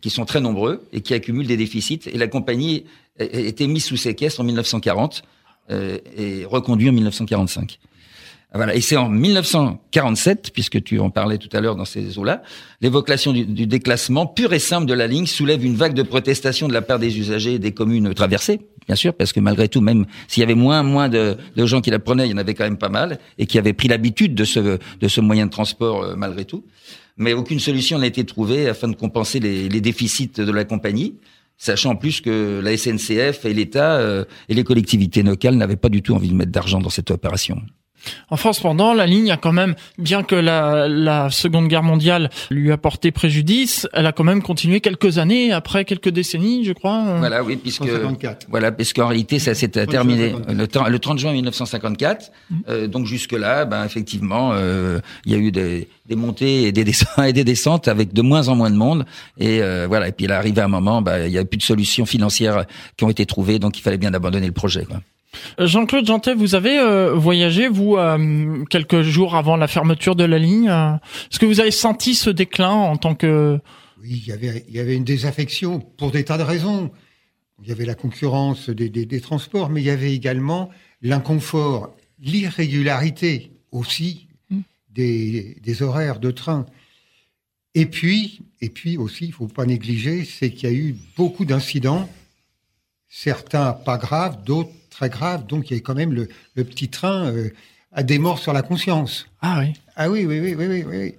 qui 0.00 0.10
sont 0.10 0.24
très 0.24 0.40
nombreux 0.40 0.84
et 0.92 1.02
qui 1.02 1.14
accumulent 1.14 1.46
des 1.46 1.56
déficits, 1.56 2.00
et 2.06 2.18
la 2.18 2.26
compagnie 2.26 2.84
a 3.20 3.24
été 3.24 3.66
mise 3.66 3.84
sous 3.84 3.96
séquestre 3.96 4.40
en 4.40 4.44
1940 4.44 5.22
euh, 5.70 5.98
et 6.16 6.44
reconduite 6.44 6.88
en 6.88 6.94
1945. 6.94 7.78
Voilà. 8.54 8.74
Et 8.74 8.80
c'est 8.80 8.96
en 8.96 9.08
1947, 9.08 10.50
puisque 10.52 10.82
tu 10.82 10.98
en 10.98 11.10
parlais 11.10 11.38
tout 11.38 11.48
à 11.52 11.60
l'heure 11.60 11.76
dans 11.76 11.84
ces 11.84 12.18
eaux-là, 12.18 12.42
l'évocation 12.80 13.32
du, 13.32 13.44
déclassement 13.66 14.26
pur 14.26 14.52
et 14.52 14.58
simple 14.58 14.86
de 14.86 14.94
la 14.94 15.06
ligne 15.06 15.26
soulève 15.26 15.64
une 15.64 15.74
vague 15.74 15.94
de 15.94 16.02
protestation 16.02 16.68
de 16.68 16.72
la 16.72 16.82
part 16.82 16.98
des 16.98 17.18
usagers 17.18 17.54
et 17.54 17.58
des 17.58 17.72
communes 17.72 18.12
traversées, 18.12 18.60
bien 18.86 18.96
sûr, 18.96 19.14
parce 19.14 19.32
que 19.32 19.40
malgré 19.40 19.68
tout, 19.68 19.80
même 19.80 20.04
s'il 20.28 20.42
y 20.42 20.44
avait 20.44 20.54
moins 20.54 20.82
moins 20.82 21.08
de, 21.08 21.36
gens 21.56 21.80
qui 21.80 21.90
la 21.90 21.98
prenaient, 21.98 22.26
il 22.26 22.32
y 22.32 22.34
en 22.34 22.38
avait 22.38 22.54
quand 22.54 22.64
même 22.64 22.78
pas 22.78 22.90
mal, 22.90 23.18
et 23.38 23.46
qui 23.46 23.58
avaient 23.58 23.72
pris 23.72 23.88
l'habitude 23.88 24.34
de 24.34 24.44
ce, 24.44 24.78
de 25.00 25.08
ce 25.08 25.20
moyen 25.20 25.46
de 25.46 25.50
transport 25.50 26.02
euh, 26.02 26.14
malgré 26.16 26.44
tout. 26.44 26.64
Mais 27.16 27.32
aucune 27.32 27.60
solution 27.60 27.98
n'a 27.98 28.06
été 28.06 28.24
trouvée 28.24 28.68
afin 28.68 28.88
de 28.88 28.96
compenser 28.96 29.40
les, 29.40 29.68
les 29.68 29.80
déficits 29.80 30.32
de 30.36 30.50
la 30.50 30.64
compagnie 30.64 31.14
sachant 31.58 31.90
en 31.90 31.96
plus 31.96 32.20
que 32.20 32.60
la 32.60 32.76
SNCF 32.76 33.44
et 33.44 33.54
l'État 33.54 33.94
euh, 33.94 34.24
et 34.48 34.54
les 34.54 34.64
collectivités 34.64 35.22
locales 35.22 35.54
n'avaient 35.54 35.76
pas 35.76 35.90
du 35.90 36.02
tout 36.02 36.12
envie 36.12 36.28
de 36.28 36.34
mettre 36.34 36.50
d'argent 36.50 36.80
dans 36.80 36.90
cette 36.90 37.12
opération. 37.12 37.62
En 38.30 38.36
France, 38.36 38.60
pendant 38.60 38.94
la 38.94 39.06
ligne 39.06 39.30
a 39.30 39.36
quand 39.36 39.52
même, 39.52 39.74
bien 39.98 40.22
que 40.22 40.34
la, 40.34 40.88
la, 40.88 41.30
Seconde 41.30 41.68
Guerre 41.68 41.82
mondiale 41.82 42.30
lui 42.50 42.72
a 42.72 42.76
porté 42.76 43.10
préjudice, 43.10 43.88
elle 43.92 44.06
a 44.06 44.12
quand 44.12 44.24
même 44.24 44.42
continué 44.42 44.80
quelques 44.80 45.18
années, 45.18 45.52
après 45.52 45.84
quelques 45.84 46.08
décennies, 46.08 46.64
je 46.64 46.72
crois. 46.72 47.18
Voilà, 47.18 47.42
oui, 47.42 47.56
puisque 47.56 47.84
voilà, 48.48 48.72
parce 48.72 48.92
qu'en 48.92 49.08
réalité, 49.08 49.38
ça 49.38 49.54
s'est 49.54 49.68
terminé 49.68 50.34
le, 50.48 50.54
le, 50.90 50.98
30 50.98 51.18
juin 51.18 51.32
1954. 51.32 52.30
Mmh. 52.50 52.56
Euh, 52.68 52.86
donc 52.86 53.06
jusque 53.06 53.32
là, 53.32 53.64
ben 53.64 53.84
effectivement, 53.84 54.52
euh, 54.52 55.00
il 55.24 55.32
y 55.32 55.34
a 55.34 55.38
eu 55.38 55.52
des, 55.52 55.88
des 56.06 56.16
montées 56.16 56.64
et 56.64 56.72
des 56.72 56.84
descentes 56.84 57.18
et 57.26 57.32
des 57.32 57.44
descentes 57.44 57.88
avec 57.88 58.12
de 58.12 58.22
moins 58.22 58.48
en 58.48 58.56
moins 58.56 58.70
de 58.70 58.76
monde. 58.76 59.04
Et 59.38 59.62
euh, 59.62 59.86
voilà. 59.88 60.08
Et 60.08 60.12
puis 60.12 60.26
il 60.26 60.30
est 60.30 60.34
arrivé 60.34 60.60
un 60.60 60.68
moment, 60.68 61.02
ben, 61.02 61.26
il 61.26 61.32
y 61.32 61.38
a 61.38 61.44
plus 61.44 61.58
de 61.58 61.62
solutions 61.62 62.06
financières 62.06 62.66
qui 62.96 63.04
ont 63.04 63.10
été 63.10 63.26
trouvées, 63.26 63.58
donc 63.58 63.78
il 63.78 63.82
fallait 63.82 63.98
bien 63.98 64.14
abandonner 64.14 64.46
le 64.46 64.52
projet. 64.52 64.84
Quoi. 64.84 65.00
Jean-Claude 65.58 66.06
Jantet, 66.06 66.34
vous 66.34 66.54
avez 66.54 66.78
euh, 66.78 67.14
voyagé, 67.14 67.68
vous, 67.68 67.96
euh, 67.96 68.64
quelques 68.70 69.02
jours 69.02 69.34
avant 69.34 69.56
la 69.56 69.68
fermeture 69.68 70.16
de 70.16 70.24
la 70.24 70.38
ligne. 70.38 70.68
Est-ce 70.68 71.38
que 71.38 71.46
vous 71.46 71.60
avez 71.60 71.70
senti 71.70 72.14
ce 72.14 72.30
déclin 72.30 72.70
en 72.70 72.96
tant 72.96 73.14
que... 73.14 73.58
Oui, 74.00 74.22
il 74.24 74.26
y 74.26 74.32
avait, 74.32 74.64
il 74.68 74.74
y 74.74 74.80
avait 74.80 74.96
une 74.96 75.04
désaffection 75.04 75.80
pour 75.80 76.10
des 76.10 76.24
tas 76.24 76.38
de 76.38 76.42
raisons. 76.42 76.90
Il 77.62 77.68
y 77.68 77.72
avait 77.72 77.84
la 77.84 77.94
concurrence 77.94 78.68
des, 78.70 78.88
des, 78.88 79.06
des 79.06 79.20
transports, 79.20 79.70
mais 79.70 79.80
il 79.80 79.84
y 79.84 79.90
avait 79.90 80.12
également 80.12 80.70
l'inconfort, 81.02 81.94
l'irrégularité 82.20 83.52
aussi 83.70 84.26
mm. 84.50 84.60
des, 84.90 85.56
des, 85.62 85.82
horaires 85.82 86.18
de 86.18 86.32
train. 86.32 86.66
Et 87.74 87.86
puis, 87.86 88.40
et 88.60 88.68
puis 88.68 88.96
aussi, 88.96 89.26
il 89.26 89.32
faut 89.32 89.46
pas 89.46 89.66
négliger, 89.66 90.24
c'est 90.24 90.50
qu'il 90.50 90.68
y 90.68 90.72
a 90.72 90.74
eu 90.74 90.96
beaucoup 91.16 91.44
d'incidents, 91.44 92.08
certains 93.08 93.72
pas 93.72 93.98
graves, 93.98 94.42
d'autres 94.44 94.72
très 94.92 95.08
grave. 95.08 95.46
Donc 95.46 95.70
il 95.70 95.74
y 95.74 95.76
a 95.76 95.80
quand 95.80 95.94
même 95.94 96.12
le, 96.12 96.28
petit 96.64 96.88
train 96.88 97.32
euh, 97.32 97.50
à 97.90 98.02
des 98.02 98.18
morts 98.18 98.38
sur 98.38 98.52
la 98.52 98.62
conscience. 98.62 99.26
Ah 99.40 99.58
oui. 99.60 99.72
Ah 99.96 100.08
oui, 100.10 100.24
oui, 100.24 100.40
oui, 100.40 100.54
oui, 100.54 100.84
oui. 100.86 101.14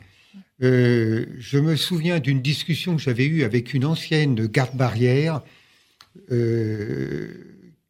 Euh, 0.61 1.25
je 1.37 1.57
me 1.57 1.75
souviens 1.75 2.19
d'une 2.19 2.41
discussion 2.41 2.95
que 2.95 3.01
j'avais 3.01 3.25
eue 3.25 3.43
avec 3.43 3.73
une 3.73 3.85
ancienne 3.85 4.45
garde-barrière 4.47 5.41
euh, 6.31 7.27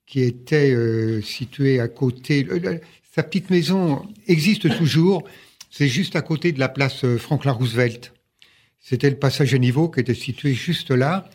qui 0.07 0.21
était 0.21 0.75
située 1.21 1.79
à 1.79 1.87
côté. 1.87 2.47
sa 3.13 3.23
petite 3.23 3.49
maison 3.49 4.07
existe 4.27 4.75
toujours. 4.77 5.23
C'est 5.69 5.87
juste 5.87 6.15
à 6.15 6.21
côté 6.21 6.51
de 6.51 6.59
la 6.59 6.69
place 6.69 7.05
Franklin 7.17 7.51
Roosevelt. 7.51 8.13
C'était 8.79 9.09
le 9.09 9.17
passage 9.17 9.53
à 9.53 9.57
niveau 9.57 9.89
qui 9.89 9.99
était 10.01 10.13
situé 10.13 10.53
juste 10.53 10.91
là. 10.91 11.29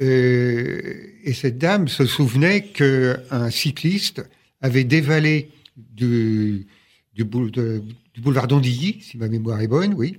Euh, 0.00 0.92
et 1.24 1.32
cette 1.32 1.58
dame 1.58 1.88
se 1.88 2.06
souvenait 2.06 2.62
qu'un 2.62 3.50
cycliste 3.50 4.24
avait 4.60 4.84
dévalé 4.84 5.50
du, 5.76 6.66
du, 7.14 7.24
boulevard 7.24 8.46
d'Andilly, 8.46 8.98
si 9.00 9.18
ma 9.18 9.28
mémoire 9.28 9.60
est 9.60 9.68
bonne, 9.68 9.94
oui, 9.94 10.18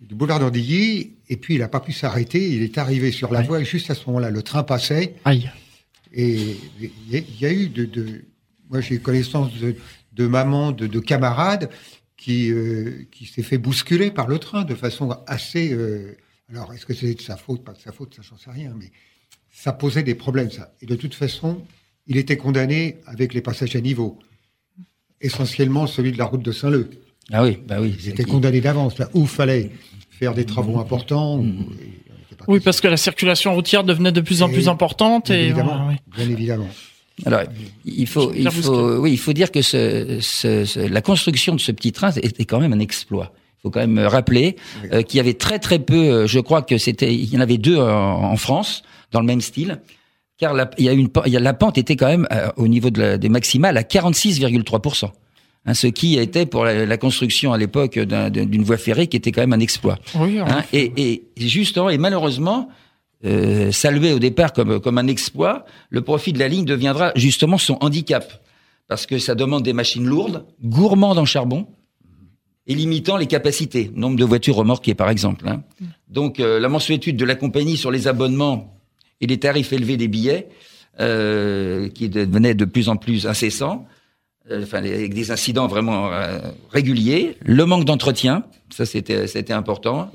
du 0.00 0.14
boulevard 0.14 0.40
d'Andilly, 0.40 1.12
et 1.28 1.36
puis 1.36 1.54
il 1.54 1.60
n'a 1.60 1.68
pas 1.68 1.80
pu 1.80 1.92
s'arrêter, 1.92 2.50
il 2.50 2.62
est 2.62 2.76
arrivé 2.78 3.12
sur 3.12 3.32
la 3.32 3.42
voie, 3.42 3.60
et 3.60 3.64
juste 3.64 3.90
à 3.90 3.94
ce 3.94 4.06
moment-là, 4.06 4.30
le 4.30 4.42
train 4.42 4.62
passait. 4.62 5.14
Aïe. 5.24 5.50
Et 6.12 6.56
il 6.80 7.40
y, 7.40 7.46
a 7.46 7.52
eu 7.52 7.68
de, 7.68 7.86
de 7.86 8.24
moi 8.70 8.80
j'ai 8.80 8.98
connaissance 8.98 9.52
de, 9.54 9.74
de 10.12 10.26
maman, 10.26 10.70
de, 10.70 10.86
de 10.86 11.00
camarades 11.00 11.70
qui, 12.16 12.52
euh, 12.52 13.06
qui 13.10 13.26
s'est 13.26 13.42
fait 13.42 13.58
bousculer 13.58 14.10
par 14.10 14.28
le 14.28 14.38
train 14.38 14.64
de 14.64 14.74
façon 14.74 15.10
assez. 15.26 15.72
Euh, 15.72 16.16
alors, 16.50 16.72
est-ce 16.72 16.86
que 16.86 16.94
c'est 16.94 17.14
de 17.14 17.20
sa 17.20 17.36
faute, 17.36 17.64
pas 17.64 17.72
de 17.72 17.80
sa 17.80 17.90
faute, 17.90 18.14
ça 18.14 18.22
j'en 18.22 18.36
sais 18.36 18.50
rien, 18.50 18.72
mais 18.78 18.92
ça 19.56 19.72
posait 19.72 20.02
des 20.02 20.14
problèmes, 20.16 20.50
ça. 20.50 20.72
Et 20.82 20.86
de 20.86 20.96
toute 20.96 21.14
façon, 21.14 21.62
il 22.06 22.16
était 22.16 22.36
condamné 22.36 22.96
avec 23.06 23.32
les 23.32 23.40
passages 23.40 23.74
à 23.76 23.80
niveau. 23.80 24.18
Essentiellement 25.20 25.86
celui 25.86 26.12
de 26.12 26.18
la 26.18 26.26
route 26.26 26.42
de 26.42 26.52
Saint-Leu. 26.52 26.90
Ah 27.32 27.42
oui, 27.42 27.58
bah 27.66 27.76
oui. 27.80 27.94
Ils 27.98 28.08
étaient 28.10 28.24
condamnés 28.24 28.60
d'avance, 28.60 28.98
là, 28.98 29.08
où 29.14 29.22
il 29.22 29.26
fallait 29.28 29.70
faire 30.10 30.34
des 30.34 30.44
travaux 30.44 30.78
importants. 30.78 31.38
où- 31.38 31.54
Oui, 32.48 32.60
parce 32.60 32.80
que 32.82 32.88
la 32.88 32.98
circulation 32.98 33.54
routière 33.54 33.84
devenait 33.84 34.12
de 34.12 34.20
plus 34.20 34.42
en 34.42 34.48
Et- 34.50 34.52
plus 34.52 34.68
importante 34.68 35.28
Bien 35.30 35.36
et 35.36 35.44
évidemment. 35.44 35.76
voilà, 35.76 35.86
oui. 35.88 35.96
Bien 36.16 36.28
évidemment. 36.28 36.68
Alors, 37.24 37.42
il 37.86 38.06
faut, 38.08 38.32
il 38.34 38.50
faut, 38.50 38.98
oui, 38.98 39.12
il 39.12 39.18
faut 39.18 39.32
dire 39.32 39.50
que 39.52 39.62
ce, 39.62 40.18
ce- 40.20 40.64
ce- 40.64 40.80
la 40.80 41.00
construction 41.00 41.54
de 41.54 41.60
ce 41.60 41.70
petit 41.72 41.92
train 41.92 42.10
était 42.10 42.44
quand 42.44 42.58
même 42.60 42.72
un 42.72 42.80
exploit. 42.80 43.32
Il 43.58 43.62
faut 43.62 43.70
quand 43.70 43.80
même 43.80 43.98
rappeler 44.00 44.56
euh, 44.92 45.00
qu'il 45.02 45.16
y 45.18 45.20
avait 45.20 45.34
très 45.34 45.58
très 45.60 45.78
peu. 45.78 45.94
euh, 45.94 46.26
Je 46.26 46.40
crois 46.40 46.60
que 46.60 46.76
c'était, 46.76 47.14
il 47.14 47.32
y 47.32 47.38
en 47.38 47.40
avait 47.40 47.56
deux 47.56 47.78
en, 47.78 48.24
en 48.24 48.36
France 48.36 48.82
dans 49.14 49.20
le 49.20 49.26
même 49.26 49.40
style, 49.40 49.80
car 50.36 50.52
la, 50.52 50.68
il 50.76 50.84
y 50.84 50.88
a 50.88 50.92
une, 50.92 51.08
pen- 51.08 51.22
il 51.26 51.32
y 51.32 51.36
a, 51.36 51.40
la 51.40 51.54
pente 51.54 51.78
était 51.78 51.96
quand 51.96 52.08
même 52.08 52.26
euh, 52.32 52.48
au 52.56 52.66
niveau 52.68 52.90
de 52.90 53.00
la, 53.00 53.16
des 53.18 53.28
maximales 53.30 53.76
à 53.78 53.82
46,3% 53.82 55.10
Hein, 55.66 55.72
ce 55.72 55.86
qui 55.86 56.18
était 56.18 56.44
pour 56.44 56.62
la, 56.66 56.84
la 56.84 56.98
construction 56.98 57.54
à 57.54 57.56
l'époque 57.56 57.98
d'un- 57.98 58.28
d'une 58.28 58.62
voie 58.64 58.76
ferrée 58.76 59.06
qui 59.06 59.16
était 59.16 59.32
quand 59.32 59.40
même 59.40 59.54
un 59.54 59.60
exploit. 59.60 59.98
Oui, 60.20 60.38
Hein, 60.38 60.62
et, 60.74 60.92
et 60.98 61.22
justement, 61.38 61.88
et 61.88 61.96
malheureusement, 61.96 62.68
euh, 63.24 63.72
salué 63.72 64.12
au 64.12 64.18
départ 64.18 64.52
comme, 64.52 64.78
comme 64.80 64.98
un 64.98 65.06
exploit, 65.06 65.64
le 65.88 66.02
profit 66.02 66.34
de 66.34 66.38
la 66.38 66.48
ligne 66.48 66.66
deviendra 66.66 67.12
justement 67.16 67.56
son 67.56 67.78
handicap. 67.80 68.44
Parce 68.88 69.06
que 69.06 69.18
ça 69.18 69.34
demande 69.34 69.62
des 69.62 69.72
machines 69.72 70.04
lourdes, 70.04 70.44
gourmandes 70.62 71.16
en 71.18 71.24
charbon, 71.24 71.66
et 72.66 72.74
limitant 72.74 73.16
les 73.16 73.26
capacités, 73.26 73.90
nombre 73.94 74.16
de 74.18 74.24
voitures 74.26 74.56
remorquées 74.56 74.94
par 74.94 75.08
exemple. 75.08 75.48
hein. 75.48 75.62
Donc 76.08 76.40
euh, 76.40 76.60
la 76.60 76.68
mensuétude 76.68 77.16
de 77.16 77.24
la 77.24 77.36
compagnie 77.36 77.78
sur 77.78 77.90
les 77.90 78.06
abonnements 78.06 78.73
et 79.24 79.26
les 79.26 79.38
tarifs 79.38 79.72
élevés 79.72 79.96
des 79.96 80.06
billets, 80.06 80.48
euh, 81.00 81.88
qui 81.88 82.10
devenaient 82.10 82.54
de 82.54 82.66
plus 82.66 82.90
en 82.90 82.96
plus 82.96 83.26
incessants, 83.26 83.86
euh, 84.50 84.66
avec 84.72 85.14
des 85.14 85.30
incidents 85.30 85.66
vraiment 85.66 86.12
euh, 86.12 86.38
réguliers, 86.70 87.38
le 87.40 87.64
manque 87.64 87.86
d'entretien, 87.86 88.44
ça 88.68 88.84
c'était 88.84 89.52
important, 89.52 90.10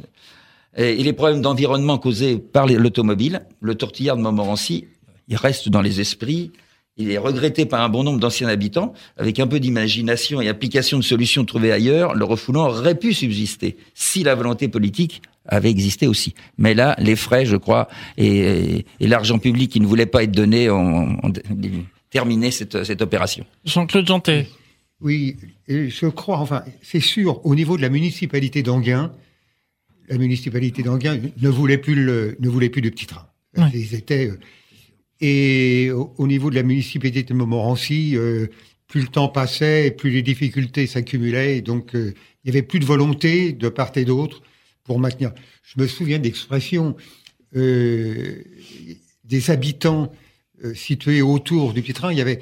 et, 0.77 1.03
les 1.03 1.13
problèmes 1.13 1.41
d'environnement 1.41 1.97
causés 1.97 2.37
par 2.37 2.67
l'automobile, 2.67 3.41
le 3.61 3.73
tortillard 3.73 4.15
de 4.15 4.21
Montmorency, 4.21 4.85
il 5.27 5.35
reste 5.35 5.69
dans 5.69 5.81
les 5.81 5.99
esprits. 5.99 6.51
Il 6.97 7.09
est 7.09 7.17
regretté 7.17 7.65
par 7.65 7.81
un 7.81 7.89
bon 7.89 8.03
nombre 8.03 8.19
d'anciens 8.19 8.47
habitants. 8.47 8.93
Avec 9.17 9.39
un 9.39 9.47
peu 9.47 9.59
d'imagination 9.59 10.41
et 10.41 10.49
application 10.49 10.97
de 10.97 11.03
solutions 11.03 11.45
trouvées 11.45 11.71
ailleurs, 11.71 12.13
le 12.13 12.25
refoulant 12.25 12.67
aurait 12.67 12.95
pu 12.95 13.13
subsister 13.13 13.77
si 13.93 14.23
la 14.23 14.35
volonté 14.35 14.67
politique 14.67 15.21
avait 15.49 15.69
existé 15.69 16.07
aussi. 16.07 16.33
Mais 16.57 16.73
là, 16.73 16.95
les 16.97 17.17
frais, 17.17 17.45
je 17.45 17.57
crois, 17.57 17.89
et, 18.17 18.85
et 18.99 19.07
l'argent 19.07 19.39
public 19.39 19.71
qui 19.71 19.81
ne 19.81 19.85
voulait 19.85 20.05
pas 20.05 20.23
être 20.23 20.31
donné 20.31 20.69
ont, 20.69 21.17
ont 21.21 21.33
terminé 22.09 22.51
cette, 22.51 22.83
cette 22.83 23.01
opération. 23.01 23.45
Jean-Claude 23.65 24.07
Jantet. 24.07 24.47
Oui, 25.01 25.37
et 25.67 25.89
je 25.89 26.07
crois, 26.07 26.39
enfin, 26.39 26.63
c'est 26.81 26.99
sûr, 26.99 27.45
au 27.45 27.55
niveau 27.55 27.77
de 27.77 27.81
la 27.81 27.89
municipalité 27.89 28.63
d'Anguin, 28.63 29.11
la 30.09 30.17
municipalité 30.17 30.83
d'Anguin 30.83 31.19
ne 31.39 31.49
voulait 31.49 31.77
plus 31.77 31.95
le, 31.95 32.35
ne 32.39 32.49
voulait 32.49 32.69
plus 32.69 32.81
de 32.81 32.89
petits 32.89 33.05
trains. 33.05 33.27
Ouais. 33.57 33.69
Ils 33.73 33.95
étaient, 33.95 34.27
euh, 34.27 34.39
et 35.21 35.91
au, 35.91 36.13
au 36.17 36.27
niveau 36.27 36.49
de 36.49 36.55
la 36.55 36.63
municipalité 36.63 37.23
de 37.23 37.33
Montmorency, 37.33 38.15
euh, 38.15 38.47
plus 38.87 39.01
le 39.01 39.07
temps 39.07 39.29
passait, 39.29 39.87
et 39.87 39.91
plus 39.91 40.09
les 40.09 40.21
difficultés 40.21 40.87
s'accumulaient, 40.87 41.57
et 41.57 41.61
donc 41.61 41.95
euh, 41.95 42.13
il 42.43 42.47
y 42.47 42.51
avait 42.51 42.65
plus 42.65 42.79
de 42.79 42.85
volonté 42.85 43.53
de 43.53 43.69
part 43.69 43.91
et 43.95 44.03
d'autre 44.03 44.41
pour 44.89 44.99
maintenir. 44.99 45.31
Je 45.61 45.79
me 45.79 45.85
souviens 45.85 46.17
d'expressions 46.17 46.97
euh, 47.55 48.43
des 49.23 49.51
habitants 49.51 50.11
euh, 50.63 50.73
situés 50.73 51.21
autour 51.21 51.73
du 51.73 51.83
petit 51.83 51.93
train. 51.93 52.11
Il 52.11 52.17
y 52.17 52.21
avait, 52.21 52.39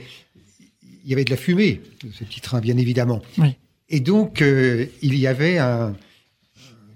il 1.04 1.10
y 1.10 1.14
avait 1.14 1.26
de 1.26 1.30
la 1.30 1.36
fumée 1.36 1.82
de 2.06 2.10
ce 2.14 2.24
petit 2.24 2.40
train, 2.40 2.62
bien 2.62 2.78
évidemment. 2.78 3.22
Oui. 3.38 3.58
Et 3.90 4.00
donc 4.00 4.42
euh, 4.42 4.86
il 5.02 5.16
y 5.16 5.28
avait 5.28 5.58
un, 5.58 5.94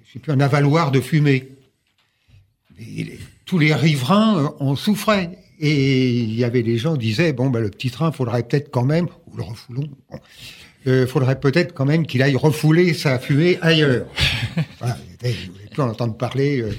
je 0.05 0.13
sais 0.13 0.19
plus, 0.19 0.31
un 0.31 0.39
avaloir 0.39 0.89
de 0.89 1.01
fumée. 1.01 1.49
Et 2.79 3.19
tous 3.43 3.59
les 3.59 3.73
riverains 3.73 4.55
en 4.61 4.77
souffraient. 4.77 5.37
Et 5.59 6.11
il 6.11 6.33
y 6.33 6.45
avait 6.45 6.63
des 6.63 6.77
gens 6.77 6.93
qui 6.93 7.07
disaient 7.07 7.33
bon, 7.33 7.49
ben, 7.49 7.59
le 7.59 7.69
petit 7.69 7.91
train, 7.91 8.13
faudrait 8.13 8.43
peut-être 8.43 8.71
quand 8.71 8.85
même, 8.85 9.09
ou 9.27 9.35
le 9.35 9.43
refoulon, 9.43 9.89
bon, 10.09 10.19
euh, 10.87 11.05
faudrait 11.07 11.39
peut-être 11.39 11.73
quand 11.73 11.85
même 11.85 12.05
qu'il 12.07 12.21
aille 12.21 12.35
refouler 12.35 12.93
sa 12.93 13.19
fumée 13.19 13.57
ailleurs. 13.61 14.07
voilà, 14.79 14.97
voulaient 15.21 15.35
plus 15.71 15.81
en 15.81 15.89
entendre 15.89 16.17
parler, 16.17 16.61
euh, 16.61 16.71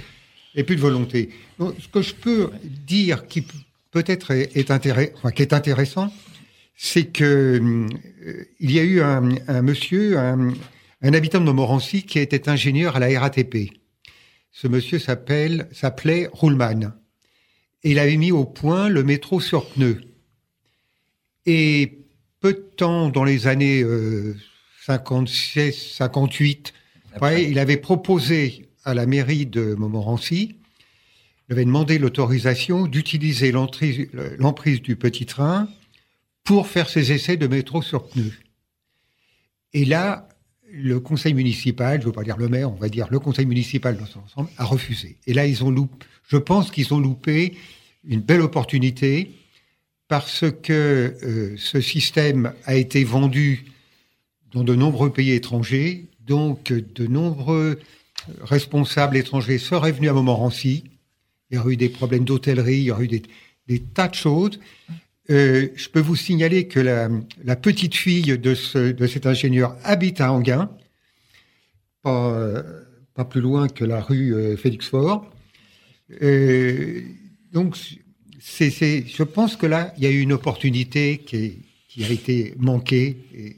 et 0.55 0.65
plus 0.65 0.77
de 0.77 0.81
volonté. 0.81 1.31
Donc, 1.59 1.75
ce 1.81 1.89
que 1.89 2.03
je 2.03 2.15
peux 2.15 2.51
dire 2.65 3.27
qui 3.27 3.47
peut-être 3.91 4.31
est, 4.33 4.57
est 4.57 4.71
intéress- 4.71 5.13
enfin, 5.17 5.31
qui 5.31 5.43
est 5.43 5.53
intéressant, 5.53 6.13
c'est 6.77 7.07
que 7.07 7.61
euh, 7.63 8.45
il 8.61 8.73
y 8.73 8.79
a 8.79 8.83
eu 8.83 9.01
un, 9.01 9.31
un 9.49 9.63
monsieur, 9.63 10.19
un, 10.19 10.53
un 11.03 11.15
habitant 11.15 11.41
de 11.41 11.45
Montmorency 11.45 12.03
qui 12.03 12.19
était 12.19 12.49
ingénieur 12.49 12.97
à 12.97 13.01
la 13.01 13.21
RATP. 13.21 13.71
Ce 14.51 14.67
monsieur 14.69 14.99
s'appelle, 14.99 15.69
s'appelait 15.73 16.29
Ruhlmann. 16.33 16.95
Et 17.85 17.93
il 17.93 17.99
avait 17.99 18.17
mis 18.17 18.33
au 18.33 18.45
point 18.45 18.89
le 18.89 19.03
métro 19.03 19.41
sur 19.41 19.67
pneus. 19.71 20.01
Et 21.47 22.02
peu 22.43 22.55
de 22.55 22.59
temps, 22.77 23.09
dans 23.09 23.23
les 23.23 23.47
années 23.47 23.83
euh, 23.83 24.37
56, 24.85 25.95
58, 25.95 26.75
ouais, 27.23 27.49
il 27.49 27.59
avait 27.61 27.77
proposé 27.77 28.69
à 28.85 28.95
la 28.95 29.07
mairie 29.07 29.47
de 29.47 29.75
Montmorency, 29.75 30.57
il 31.49 31.53
avait 31.53 31.65
demandé 31.65 31.99
l'autorisation 31.99 32.87
d'utiliser 32.87 33.53
l'emprise 33.53 34.09
l'emprise 34.39 34.83
du 34.83 34.97
petit 34.97 35.25
train 35.25 35.69
pour 36.43 36.67
faire 36.67 36.89
ses 36.89 37.13
essais 37.13 37.37
de 37.37 37.47
métro 37.47 37.81
sur 37.81 38.09
pneus. 38.09 38.33
Et 39.73 39.85
là, 39.85 40.29
le 40.69 40.99
conseil 40.99 41.35
municipal, 41.35 42.01
je 42.01 42.07
ne 42.07 42.07
veux 42.07 42.13
pas 42.13 42.25
dire 42.25 42.37
le 42.37 42.49
maire, 42.49 42.73
on 42.73 42.77
va 42.77 42.89
dire 42.89 43.07
le 43.09 43.21
conseil 43.21 43.47
municipal 43.47 43.97
dans 43.97 44.07
son 44.07 44.19
ensemble, 44.21 44.51
a 44.59 44.65
refusé. 44.65 45.17
Et 45.29 45.33
là, 45.33 45.47
ils 45.47 45.63
ont 45.63 45.71
loupé, 45.71 46.05
je 46.27 46.39
pense 46.39 46.73
qu'ils 46.73 46.93
ont 46.93 46.99
loupé 46.99 47.57
une 48.05 48.21
belle 48.21 48.41
opportunité 48.41 49.31
parce 50.13 50.45
que 50.63 51.15
euh, 51.23 51.55
ce 51.57 51.81
système 51.81 52.53
a 52.67 52.75
été 52.75 53.03
vendu 53.03 53.65
dans 54.53 54.63
de 54.63 54.75
nombreux 54.75 55.11
pays 55.11 55.31
étrangers, 55.31 56.05
donc 56.21 56.71
de 56.71 57.07
nombreux 57.07 57.81
responsables 58.43 59.17
étrangers 59.17 59.57
seraient 59.57 59.93
venus 59.93 60.11
à 60.11 60.13
Montmorency. 60.13 60.85
Il 61.49 61.57
y 61.57 61.59
aurait 61.59 61.73
eu 61.73 61.77
des 61.79 61.89
problèmes 61.89 62.25
d'hôtellerie, 62.25 62.77
il 62.77 62.83
y 62.83 62.91
aurait 62.91 63.07
eu 63.07 63.23
des, 63.69 63.79
tas 63.79 64.09
de 64.09 64.15
choses. 64.15 64.61
Euh, 65.31 65.69
je 65.77 65.89
peux 65.89 66.01
vous 66.01 66.15
signaler 66.15 66.69
que 66.69 66.79
la, 66.79 67.57
petite 67.57 67.95
fille 67.95 68.37
de, 68.37 68.55
ce, 68.55 68.93
de 68.93 69.07
cet 69.07 69.25
ingénieur 69.25 69.79
habite 69.83 70.21
à 70.21 70.31
Anguin, 70.31 70.69
pas, 72.03 72.35
euh, 72.35 72.63
plus 73.31 73.41
loin 73.41 73.67
que 73.67 73.87
la 73.87 74.03
rue 74.03 74.35
euh, 74.35 74.59
Félix. 74.59 74.91
Euh, 76.21 77.01
donc, 77.55 77.79
c'est, 78.43 78.71
c'est, 78.71 79.05
je 79.07 79.23
pense 79.23 79.57
que 79.57 79.67
là, 79.67 79.95
il 79.97 80.03
y 80.05 80.07
a 80.07 80.11
eu 80.11 80.21
une 80.21 80.33
opportunité 80.33 81.19
qui, 81.19 81.37
est- 81.37 81.59
qui 81.89 82.05
a 82.05 82.09
été 82.09 82.55
manquée. 82.59 83.17
Et 83.35 83.57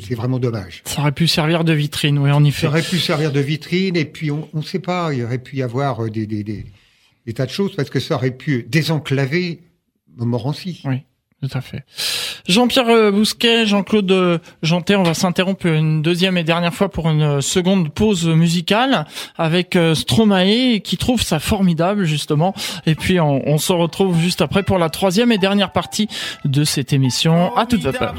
c'est, 0.00 0.14
vraiment 0.14 0.38
dommage. 0.38 0.82
Ça 0.84 1.00
aurait 1.02 1.12
pu 1.12 1.28
servir 1.28 1.62
de 1.64 1.72
vitrine, 1.72 2.18
oui, 2.18 2.30
en 2.30 2.40
Ça 2.42 2.48
effet. 2.48 2.66
aurait 2.66 2.82
pu 2.82 2.98
servir 2.98 3.30
de 3.32 3.40
vitrine, 3.40 3.96
et 3.96 4.04
puis 4.04 4.30
on 4.30 4.48
ne 4.52 4.62
sait 4.62 4.78
pas, 4.80 5.12
il 5.14 5.22
aurait 5.24 5.38
pu 5.38 5.56
y 5.56 5.62
avoir 5.62 6.04
euh, 6.04 6.10
des, 6.10 6.26
des, 6.26 6.42
des, 6.42 6.64
des 7.24 7.32
tas 7.32 7.46
de 7.46 7.50
choses, 7.50 7.74
parce 7.76 7.88
que 7.90 8.00
ça 8.00 8.16
aurait 8.16 8.32
pu 8.36 8.64
désenclaver 8.68 9.60
Montmorency. 10.16 10.80
Oui, 10.84 11.02
tout 11.42 11.48
à 11.52 11.60
fait. 11.60 11.84
Jean-Pierre 12.48 12.88
euh, 12.88 13.10
Bousquet, 13.10 13.66
Jean-Claude 13.66 14.10
euh, 14.10 14.38
Jantet, 14.62 14.96
on 14.96 15.02
va 15.02 15.14
s'interrompre 15.14 15.66
une 15.66 16.02
deuxième 16.02 16.36
et 16.36 16.44
dernière 16.44 16.72
fois 16.72 16.88
pour 16.88 17.08
une 17.10 17.22
euh, 17.22 17.40
seconde 17.40 17.92
pause 17.92 18.26
musicale 18.26 19.06
avec 19.36 19.78
Stromae 19.94 20.80
qui 20.82 20.96
trouve 20.96 21.22
ça 21.22 21.38
formidable 21.38 22.04
justement. 22.04 22.54
Et 22.86 22.94
puis 22.94 23.20
on, 23.20 23.46
on 23.48 23.58
se 23.58 23.72
retrouve 23.72 24.18
juste 24.18 24.40
après 24.42 24.62
pour 24.62 24.78
la 24.78 24.90
troisième 24.90 25.32
et 25.32 25.38
dernière 25.38 25.72
partie 25.72 26.08
de 26.44 26.64
cette 26.64 26.92
émission 26.92 27.56
à 27.56 27.66
toute 27.66 27.82
vapeur. 27.82 28.14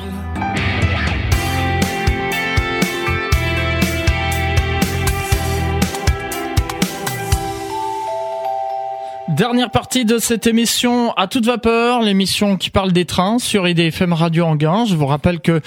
Dernière 9.38 9.70
partie 9.70 10.04
de 10.04 10.18
cette 10.18 10.48
émission 10.48 11.14
à 11.14 11.28
toute 11.28 11.46
vapeur, 11.46 12.02
l'émission 12.02 12.58
qui 12.58 12.72
parle 12.72 12.92
des 12.92 13.06
trains 13.06 13.38
sur 13.38 13.68
IDFM 13.68 14.14
Radio 14.14 14.46
Anguin. 14.46 14.86
Je 14.86 14.96
vous 14.96 15.06
rappelle 15.06 15.42
que 15.42 15.62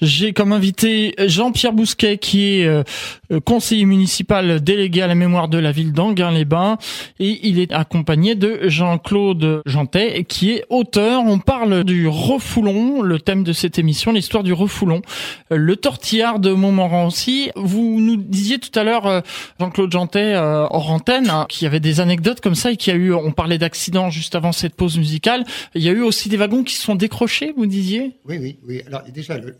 j'ai 0.00 0.32
comme 0.32 0.50
invité 0.50 1.14
Jean-Pierre 1.18 1.72
Bousquet 1.72 2.18
qui 2.18 2.58
est 2.58 2.66
euh, 2.66 2.82
conseiller 3.44 3.84
municipal 3.84 4.60
délégué 4.60 5.02
à 5.02 5.06
la 5.06 5.14
mémoire 5.14 5.46
de 5.46 5.58
la 5.58 5.70
ville 5.70 5.92
d'Anguin-les-Bains 5.92 6.78
et 7.20 7.46
il 7.46 7.60
est 7.60 7.72
accompagné 7.72 8.34
de 8.34 8.62
Jean-Claude 8.64 9.62
Jantet 9.66 10.24
qui 10.24 10.50
est 10.50 10.64
auteur. 10.68 11.22
On 11.24 11.38
parle 11.38 11.84
du 11.84 12.08
refoulon, 12.08 13.02
le 13.02 13.20
thème 13.20 13.44
de 13.44 13.52
cette 13.52 13.78
émission, 13.78 14.10
l'histoire 14.10 14.42
du 14.42 14.52
refoulon, 14.52 15.00
Euh, 15.52 15.56
le 15.56 15.76
tortillard 15.76 16.40
de 16.40 16.50
Montmorency. 16.52 17.52
Vous 17.54 18.00
nous 18.00 18.16
disiez 18.16 18.58
tout 18.58 18.76
à 18.76 18.82
l'heure, 18.82 19.06
euh, 19.06 19.20
Jean-Claude 19.60 19.92
Jantet, 19.92 20.34
hors 20.36 20.90
antenne, 20.90 21.30
hein, 21.30 21.46
qu'il 21.48 21.66
y 21.66 21.68
avait 21.68 21.78
des 21.78 22.00
anecdotes 22.00 22.40
comme 22.40 22.56
ça 22.56 22.72
et 22.72 22.76
qu'il 22.76 22.92
y 22.92 22.96
a 22.96 22.98
eu 22.98 23.11
eu, 23.12 23.14
on 23.14 23.32
parlait 23.32 23.58
d'accidents 23.58 24.10
juste 24.10 24.34
avant 24.34 24.52
cette 24.52 24.74
pause 24.74 24.98
musicale. 24.98 25.44
Il 25.74 25.82
y 25.82 25.88
a 25.88 25.92
eu 25.92 26.02
aussi 26.02 26.28
des 26.28 26.36
wagons 26.36 26.64
qui 26.64 26.74
se 26.74 26.82
sont 26.82 26.94
décrochés, 26.94 27.52
vous 27.56 27.66
disiez? 27.66 28.16
Oui, 28.24 28.38
oui, 28.38 28.58
oui. 28.64 28.82
Alors 28.86 29.02
déjà, 29.02 29.38
le, 29.38 29.56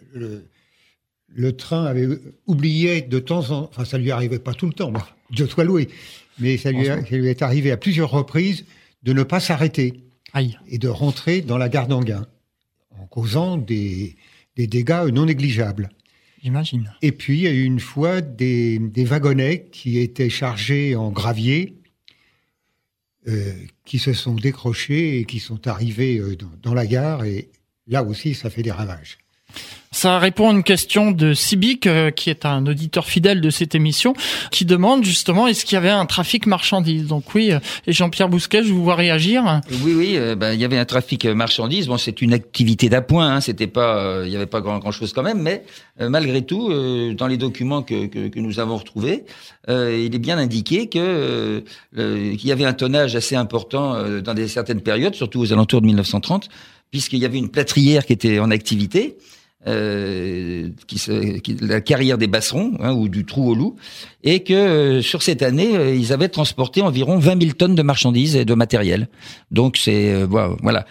le, 1.29 1.57
train 1.57 1.85
avait 1.85 2.09
oublié 2.47 3.03
de 3.03 3.19
temps 3.19 3.51
en, 3.51 3.65
enfin, 3.65 3.85
ça 3.85 3.99
lui 3.99 4.11
arrivait 4.11 4.39
pas 4.39 4.55
tout 4.55 4.67
le 4.67 4.73
temps, 4.73 4.93
Dieu 5.31 5.47
soit 5.47 5.65
loué, 5.65 5.89
mais 6.39 6.57
ça 6.57 6.73
lui, 6.73 6.87
ça 6.87 6.97
lui 6.97 7.29
est 7.29 7.43
arrivé 7.43 7.71
à 7.71 7.77
plusieurs 7.77 8.11
reprises 8.11 8.65
de 9.03 9.13
ne 9.13 9.23
pas 9.23 9.41
s'arrêter 9.41 10.03
et 10.69 10.79
de 10.79 10.89
rentrer 10.89 11.41
dans 11.41 11.59
la 11.59 11.69
gare 11.69 11.89
d'Anguin 11.89 12.27
en 12.99 13.07
causant 13.07 13.57
des, 13.57 14.17
des 14.57 14.67
dégâts 14.67 15.09
non 15.13 15.27
négligeables. 15.27 15.91
J'imagine. 16.43 16.93
Et 17.03 17.13
puis, 17.13 17.39
il 17.39 17.43
y 17.43 17.47
a 17.47 17.53
eu 17.53 17.63
une 17.63 17.81
fois 17.81 18.21
des, 18.21 18.79
des 18.79 19.05
wagonnets 19.05 19.69
qui 19.71 19.99
étaient 19.99 20.31
chargés 20.31 20.97
en 20.97 21.11
gravier, 21.11 21.75
qui 23.85 23.99
se 23.99 24.13
sont 24.13 24.35
décrochés 24.35 25.21
et 25.21 25.25
qui 25.25 25.39
sont 25.39 25.69
arrivés 25.69 26.19
euh, 26.19 26.37
dans, 26.63 26.75
la 26.75 26.87
gare. 26.87 27.25
Et 27.25 27.51
là 27.87 28.03
aussi, 28.03 28.35
ça 28.35 28.51
fait 28.51 28.63
des 28.63 28.73
ravages. 28.73 29.19
Ça 29.93 30.19
répond 30.19 30.49
à 30.49 30.53
une 30.53 30.63
question 30.63 31.11
de 31.11 31.35
Sibic, 31.35 31.87
euh, 31.87 32.11
qui 32.11 32.31
est 32.31 32.47
un 32.47 32.67
auditeur 32.67 33.05
fidèle 33.05 33.43
de 33.43 33.51
cette 33.51 33.75
émission, 33.75 34.15
qui 34.51 34.65
demande 34.65 35.05
justement 35.05 35.47
est-ce 35.47 35.67
qu'il 35.67 35.75
y 35.75 35.77
avait 35.77 35.91
un 35.91 36.07
trafic 36.07 36.47
marchandises. 36.47 37.07
Donc 37.07 37.35
oui, 37.35 37.53
euh, 37.53 37.59
et 37.87 37.93
Jean-Pierre 37.93 38.31
Bousquet, 38.31 38.65
je 38.65 38.73
vous 38.73 38.83
vois 38.83 38.97
réagir. 38.97 39.61
Oui, 39.85 39.93
oui, 39.95 40.13
euh, 40.17 40.35
ben, 40.35 40.55
il 40.55 40.61
y 40.61 40.65
avait 40.65 40.79
un 40.79 40.87
trafic 40.87 41.27
marchandises. 41.27 41.89
Bon, 41.89 41.99
c'est 41.99 42.23
une 42.23 42.33
activité 42.33 42.89
d'appoint, 42.89 43.35
hein, 43.35 43.41
c'était 43.43 43.67
pas, 43.67 44.23
il 44.25 44.31
n'y 44.31 44.37
avait 44.37 44.47
pas 44.47 44.63
grand, 44.63 44.79
grand 44.79 44.93
chose 44.93 45.13
quand 45.13 45.23
même, 45.23 45.43
mais 45.43 45.65
malgré 46.01 46.43
tout, 46.43 46.73
dans 47.15 47.27
les 47.27 47.37
documents 47.37 47.83
que 47.83 48.39
nous 48.39 48.59
avons 48.59 48.79
retrouvés, 48.79 49.25
il 49.69 50.15
est 50.15 50.19
bien 50.19 50.39
indiqué 50.39 50.89
que 50.89 51.63
qu'il 51.95 52.47
y 52.47 52.53
avait 52.53 52.65
un 52.65 52.73
tonnage 52.73 53.15
assez 53.15 53.37
important 53.37 53.97
dans 54.21 54.35
des 54.35 54.49
certaines 54.49 54.81
périodes, 54.81 55.15
surtout 55.15 55.41
aux 55.41 55.53
alentours 55.53 55.83
de 55.83 55.87
1930, 55.87 56.49
puisqu'il 56.91 57.19
y 57.19 57.25
avait 57.27 57.39
une 57.39 57.51
plâtrière 57.51 58.07
qui 58.07 58.15
était 58.15 58.39
en 58.39 58.51
activité 58.51 59.17
euh, 59.67 60.69
qui, 60.87 60.99
qui, 61.43 61.57
la 61.61 61.81
carrière 61.81 62.19
des 62.19 62.27
Basserons 62.27 62.73
hein, 62.81 62.93
ou 62.93 63.09
du 63.09 63.25
Trou 63.25 63.51
au 63.51 63.55
Loup, 63.55 63.77
et 64.25 64.41
que 64.41 64.53
euh, 64.53 65.03
sur 65.03 65.23
cette 65.23 65.43
année, 65.43 65.77
euh, 65.77 65.95
ils 65.95 66.13
avaient 66.13 66.29
transporté 66.29 66.83
environ 66.83 67.19
20 67.19 67.43
000 67.43 67.53
tonnes 67.55 67.75
de 67.75 67.83
marchandises 67.83 68.37
et 68.37 68.45
de 68.45 68.55
matériel. 68.55 69.09
Donc 69.51 69.77
c'est 69.77 70.13
euh, 70.13 70.27
voilà. 70.27 70.87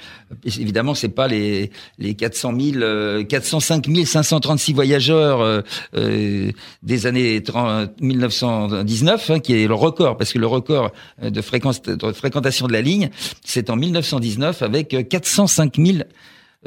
Évidemment, 0.46 0.96
c'est 0.96 1.10
pas 1.10 1.28
les 1.28 1.72
les 1.98 2.14
400 2.14 2.54
000, 2.60 3.24
405 3.26 3.88
536 4.06 4.74
voyageurs 4.74 5.64
des 5.94 7.06
années 7.06 7.44
30, 7.44 8.02
1919 8.02 9.30
hein, 9.30 9.40
qui 9.40 9.54
est 9.54 9.68
le 9.68 9.74
record, 9.74 10.18
parce 10.18 10.34
que 10.34 10.40
le 10.40 10.48
record 10.48 10.92
de, 11.22 11.42
fréquence, 11.42 11.82
de 11.82 12.12
fréquentation 12.14 12.68
de 12.68 12.74
la 12.74 12.82
ligne, 12.82 13.10
c'est 13.44 13.70
en 13.70 13.76
1919 13.76 14.62
avec 14.62 15.10
405 15.10 15.76
000 15.78 15.98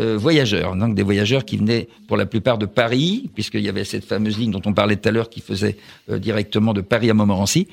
euh, 0.00 0.18
voyageurs, 0.18 0.74
donc 0.74 0.96
des 0.96 1.04
voyageurs 1.04 1.44
qui 1.44 1.56
venaient 1.56 1.86
pour 2.08 2.16
la 2.16 2.26
plupart 2.26 2.58
de 2.58 2.66
Paris, 2.66 3.30
puisqu'il 3.32 3.60
y 3.60 3.68
avait 3.68 3.84
cette 3.84 4.04
fameuse 4.04 4.36
ligne 4.36 4.50
dont 4.50 4.62
on 4.66 4.72
parlait 4.72 4.96
tout 4.96 5.08
à 5.08 5.12
l'heure 5.12 5.30
qui 5.30 5.40
faisait 5.40 5.76
euh, 6.10 6.18
directement 6.18 6.72
de 6.72 6.80
Paris 6.80 7.10
à 7.10 7.14
Montmorency. 7.14 7.68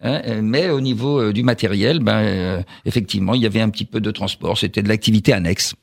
Hein, 0.00 0.22
euh, 0.24 0.40
mais 0.40 0.70
au 0.70 0.80
niveau 0.80 1.32
du 1.32 1.42
matériel, 1.42 1.98
ben, 1.98 2.64
effectivement, 2.84 3.34
il 3.34 3.42
y 3.42 3.46
avait 3.46 3.60
un 3.60 3.70
petit 3.70 3.84
peu 3.84 4.00
de 4.00 4.12
transport. 4.12 4.56
C'était 4.56 4.82
de 4.84 4.88
l'activité 4.88 5.32
annexe. 5.32 5.74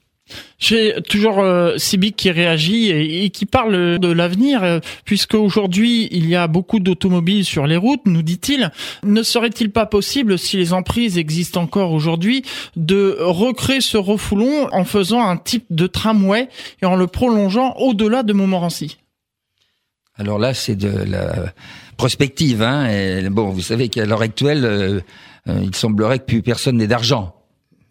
J'ai 0.60 0.96
toujours 1.10 1.39
euh, 1.39 1.78
Sibic 1.78 2.15
qui 2.15 2.32
réagit 2.32 2.89
et, 2.89 3.30
qui 3.30 3.46
parle 3.46 4.00
de 4.00 4.12
l'avenir, 4.12 4.63
euh, 4.63 4.80
puisque 5.06 5.34
aujourd'hui 5.34 6.08
il 6.12 6.30
y 6.30 6.36
a 6.36 6.48
beaucoup 6.48 6.80
d'automobiles 6.80 7.46
sur 7.46 7.65
les 7.67 7.78
routes, 7.78 8.02
nous 8.06 8.22
dit-il. 8.22 8.72
Ne 9.04 9.24
serait-il 9.24 9.72
pas 9.72 9.86
possible, 9.86 10.38
si 10.38 10.58
les 10.58 10.74
emprises 10.74 11.17
existent 11.17 11.62
encore 11.62 11.91
aujourd'hui, 11.91 12.44
de 12.76 13.17
recréer 13.20 13.82
ce 13.82 13.98
refoulon 13.98 14.67
en 14.72 14.86
faisant 14.86 15.28
un 15.28 15.38
type 15.38 15.65
de 15.70 15.88
tramway 15.88 16.48
et 16.82 16.86
en 16.86 16.96
le 16.96 17.08
prolongeant 17.08 17.76
au-delà 17.78 18.24
de 18.24 18.34
Montmorency? 18.34 18.98
Alors 20.17 20.38
là, 20.38 20.54
c'est 20.54 20.76
de 20.76 20.89
la 20.89 21.52
prospective. 21.98 22.62
Hein, 22.62 22.88
et 22.88 23.30
bon, 23.30 23.50
vous 23.50 23.62
savez 23.62 23.89
qu'à 23.89 24.06
l'heure 24.06 24.22
actuelle, 24.22 24.65
euh, 24.65 25.00
il 25.48 25.76
semblerait 25.76 26.20
que 26.20 26.26
plus 26.26 26.41
personne 26.41 26.78
n'ait 26.78 26.88
d'argent. 26.88 27.40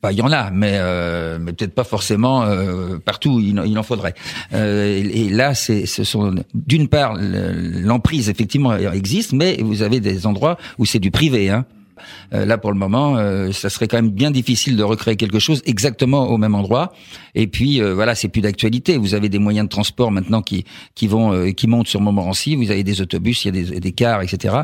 Bah, 0.02 0.12
il 0.12 0.18
y 0.18 0.22
en 0.22 0.32
a, 0.32 0.50
mais, 0.50 0.76
euh, 0.76 1.38
mais 1.38 1.52
peut-être 1.52 1.74
pas 1.74 1.84
forcément 1.84 2.42
euh, 2.42 2.96
partout. 2.98 3.38
Il, 3.38 3.62
il, 3.66 3.78
en 3.78 3.82
faudrait. 3.82 4.14
Euh, 4.54 5.02
et, 5.12 5.28
là, 5.28 5.54
c'est, 5.54 5.84
ce 5.84 6.04
sont 6.04 6.34
d'une 6.54 6.88
part 6.88 7.16
l'emprise 7.18 8.30
effectivement 8.30 8.74
existe, 8.74 9.32
mais 9.34 9.58
vous 9.60 9.82
avez 9.82 10.00
des 10.00 10.26
endroits 10.26 10.56
où 10.78 10.86
c'est 10.86 11.00
du 11.00 11.10
privé. 11.10 11.50
Hein. 11.50 11.66
Euh, 12.32 12.44
là, 12.44 12.58
pour 12.58 12.72
le 12.72 12.78
moment, 12.78 13.16
euh, 13.16 13.52
ça 13.52 13.70
serait 13.70 13.88
quand 13.88 13.96
même 13.96 14.10
bien 14.10 14.30
difficile 14.30 14.76
de 14.76 14.82
recréer 14.82 15.16
quelque 15.16 15.38
chose 15.38 15.62
exactement 15.66 16.28
au 16.28 16.36
même 16.36 16.54
endroit. 16.54 16.92
Et 17.34 17.46
puis, 17.46 17.80
euh, 17.80 17.94
voilà, 17.94 18.14
c'est 18.14 18.28
plus 18.28 18.40
d'actualité. 18.40 18.96
Vous 18.96 19.14
avez 19.14 19.28
des 19.28 19.38
moyens 19.38 19.66
de 19.66 19.70
transport 19.70 20.10
maintenant 20.10 20.42
qui 20.42 20.64
qui 20.94 21.06
vont 21.06 21.52
qui 21.52 21.66
montent 21.66 21.88
sur 21.88 22.00
Montmorency. 22.00 22.56
Vous 22.56 22.70
avez 22.70 22.82
des 22.82 23.00
autobus, 23.00 23.44
il 23.44 23.54
y 23.54 23.60
a 23.60 23.64
des, 23.64 23.80
des 23.80 23.92
cars, 23.92 24.22
etc. 24.22 24.54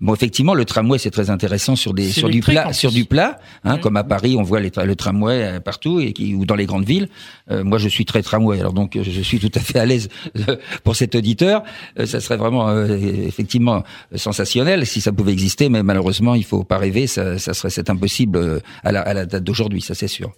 Bon, 0.00 0.14
effectivement, 0.14 0.54
le 0.54 0.64
tramway 0.64 0.98
c'est 0.98 1.10
très 1.10 1.30
intéressant 1.30 1.76
sur 1.76 1.94
des 1.94 2.10
sur 2.10 2.28
du 2.28 2.40
plat, 2.40 2.72
sur 2.72 2.90
du 2.90 3.04
plat, 3.04 3.38
hein, 3.64 3.78
comme 3.78 3.96
à 3.96 4.04
Paris, 4.04 4.36
on 4.38 4.42
voit 4.42 4.60
les 4.60 4.70
le 4.84 4.96
tramway 4.96 5.60
partout 5.64 6.00
et 6.00 6.12
qui 6.12 6.34
ou 6.34 6.44
dans 6.46 6.56
les 6.56 6.66
grandes 6.66 6.84
villes. 6.84 7.08
moi, 7.50 7.78
je 7.78 7.88
suis 7.88 8.04
très 8.04 8.22
tramway, 8.22 8.58
alors 8.60 8.72
donc 8.72 8.98
je 9.00 9.20
suis 9.20 9.38
tout 9.38 9.52
à 9.54 9.60
fait 9.60 9.78
à 9.78 9.86
l'aise 9.86 10.08
pour 10.82 10.96
cet 10.96 11.14
auditeur. 11.14 11.62
ça 12.04 12.20
serait 12.20 12.36
vraiment 12.36 12.84
effectivement 12.86 13.84
sensationnel 14.14 14.86
si 14.86 15.00
ça 15.00 15.12
pouvait 15.12 15.32
exister, 15.32 15.68
mais 15.68 15.82
malheureusement, 15.82 16.34
il 16.34 16.44
faut 16.44 16.64
pas 16.64 16.78
rêver 16.84 17.06
ça, 17.06 17.38
serait 17.38 17.70
c'est 17.70 17.90
impossible 17.90 18.38
euh, 18.38 18.60
à 18.82 18.92
la, 18.92 19.26
date 19.26 19.44
d'aujourd'hui, 19.44 19.80
ça 19.80 19.94
c'est 19.94 20.08
sûr. 20.08 20.32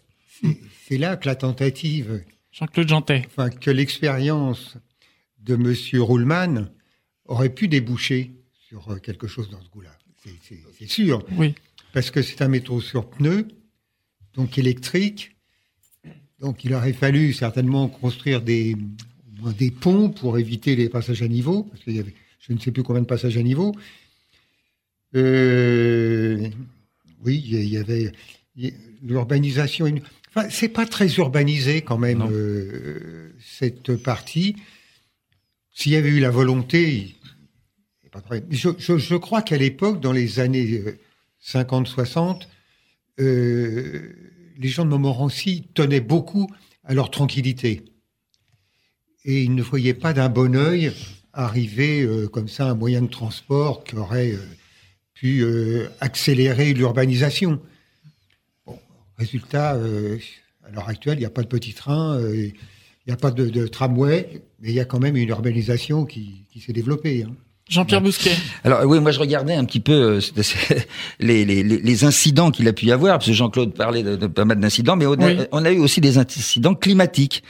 C'est 0.89 0.99
là 0.99 1.17
que 1.17 1.27
la 1.27 1.35
tentative, 1.35 2.25
Jean-Claude 2.53 2.89
Jantet, 2.89 3.23
enfin 3.27 3.51
que 3.51 3.71
l'expérience 3.71 4.77
de 5.41 5.57
Monsieur 5.57 6.03
Ruhlmann 6.03 6.71
aurait 7.25 7.51
pu 7.51 7.69
déboucher 7.69 8.33
sur 8.69 8.91
euh, 8.91 8.97
quelque 8.97 9.27
chose 9.27 9.51
dans 9.51 9.61
ce 9.61 9.69
goût-là. 9.69 9.91
C'est 10.79 10.89
sûr. 10.89 11.25
Oui. 11.33 11.55
Parce 11.93 12.11
que 12.11 12.21
c'est 12.21 12.43
un 12.43 12.49
métro 12.49 12.81
sur 12.81 13.09
pneus, 13.09 13.47
donc 14.35 14.59
électrique. 14.59 15.37
Donc 16.41 16.65
il 16.65 16.75
aurait 16.75 16.93
fallu 16.93 17.33
certainement 17.33 17.89
construire 17.89 18.43
des, 18.43 18.77
des 19.57 19.71
ponts 19.71 20.11
pour 20.11 20.39
éviter 20.39 20.75
les 20.75 20.89
passages 20.89 21.23
à 21.23 21.29
niveau, 21.29 21.63
parce 21.63 21.83
qu'il 21.85 21.97
y 21.97 22.01
avait 22.01 22.15
je 22.47 22.53
ne 22.53 22.59
sais 22.59 22.71
plus 22.71 22.83
combien 22.83 23.03
de 23.03 23.07
passages 23.07 23.37
à 23.37 23.43
niveau. 23.43 23.75
Euh, 25.17 26.49
oui, 27.25 27.43
il 27.47 27.69
y, 27.69 27.79
avait 27.79 28.13
l'urbanisation. 29.03 29.87
Enfin, 30.29 30.49
c'est 30.51 30.69
pas 30.69 30.87
très 30.87 31.13
urbanisé 31.15 31.81
quand 31.83 31.99
même 31.99 32.23
euh, 32.31 33.33
cette 33.41 33.97
partie. 33.97 34.57
S'il 35.73 35.93
y 35.93 35.97
avait 35.97 36.11
eu 36.11 36.21
la 36.21 36.31
volonté, 36.31 37.17
pas 38.13 38.23
je, 38.51 38.71
je, 38.79 38.99
je, 38.99 39.15
crois 39.17 39.43
qu'à 39.43 39.57
l'époque, 39.57 40.01
dans 40.01 40.13
les 40.13 40.41
années 40.41 40.83
50-60, 41.45 42.47
euh, 43.21 44.13
les 44.59 44.69
gens 44.69 44.85
de 44.85 44.91
Montmorency 44.91 45.69
tenaient 45.75 46.01
beaucoup 46.01 46.51
à 46.85 46.95
leur 46.95 47.11
tranquillité. 47.11 47.85
Et 49.25 49.43
ils 49.43 49.55
ne 49.55 49.63
voyaient 49.63 49.95
pas 49.95 50.13
d'un 50.13 50.29
bon 50.29 50.55
œil 50.55 50.93
arriver 51.33 52.03
euh, 52.03 52.29
comme 52.29 52.49
ça 52.49 52.71
un 52.71 52.75
moyen 52.75 53.03
de 53.03 53.09
transport 53.09 53.85
qui 53.85 53.97
aurait 53.97 54.35
pu 55.17 55.43
euh, 55.43 55.89
accélérer 56.01 56.75
l'urbanisation. 56.75 57.61
Bon, 58.67 58.79
résultat, 59.19 59.75
euh, 59.75 60.19
à 60.63 60.71
l'heure 60.71 60.89
actuelle, 60.89 61.17
il 61.17 61.21
n'y 61.21 61.27
a 61.27 61.31
pas 61.31 61.43
de 61.43 61.49
petit 61.49 61.73
train, 61.73 62.19
euh, 62.21 62.37
il 62.37 62.53
n'y 63.09 63.15
a 63.15 63.17
pas 63.17 63.31
de, 63.31 63.67
tramway, 63.67 64.43
mais 64.61 64.69
il 64.69 64.75
y 64.75 64.81
a 64.81 64.85
quand 64.85 65.01
même 65.01 65.17
une 65.17 65.31
urbanisation 65.31 66.05
qui, 66.05 66.45
qui 66.53 66.61
s'est 66.61 66.75
développée. 66.75 67.25
Hein. 67.25 67.35
Jean-Pierre 67.69 68.01
Bousquet. 68.01 68.31
Alors 68.63 68.85
oui, 68.85 69.01
moi 69.01 69.11
je 69.11 69.19
regardais 69.19 69.55
un 69.55 69.65
petit 69.65 69.81
peu 69.81 70.21
les, 71.21 71.45
les, 71.45 71.65
les, 71.65 72.05
incidents 72.05 72.53
qu'il 72.53 72.69
a 72.69 72.73
pu 72.73 72.87
y 72.87 72.93
avoir, 72.93 73.19
parce 73.19 73.27
que 73.27 73.33
Jean-Claude 73.33 73.75
parlait 73.75 74.05
de, 74.05 74.15
de, 74.15 74.29
pas 74.29 74.45
mal 74.45 74.61
d'incidents, 74.61 74.95
mais 74.95 75.07
on 75.07 75.15
a, 75.15 75.47
on 75.51 75.65
a, 75.65 75.73
eu 75.73 75.81
aussi 75.81 76.01
des 76.01 76.17
incidents 76.17 76.77
climatiques. 76.77 77.43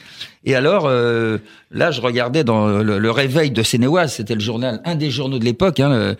Et 0.46 0.54
alors 0.54 0.86
euh, 0.86 1.36
là, 1.70 1.90
je 1.90 2.00
regardais 2.00 2.44
dans 2.44 2.66
le, 2.66 3.10
réveil 3.10 3.50
de 3.50 3.62
Sénéoise, 3.62 4.14
c'était 4.14 4.34
le 4.34 4.40
journal, 4.40 4.80
un 4.86 4.94
des 4.94 5.10
journaux 5.10 5.38
de 5.38 5.44
l'époque, 5.44 5.80
hein, 5.80 6.14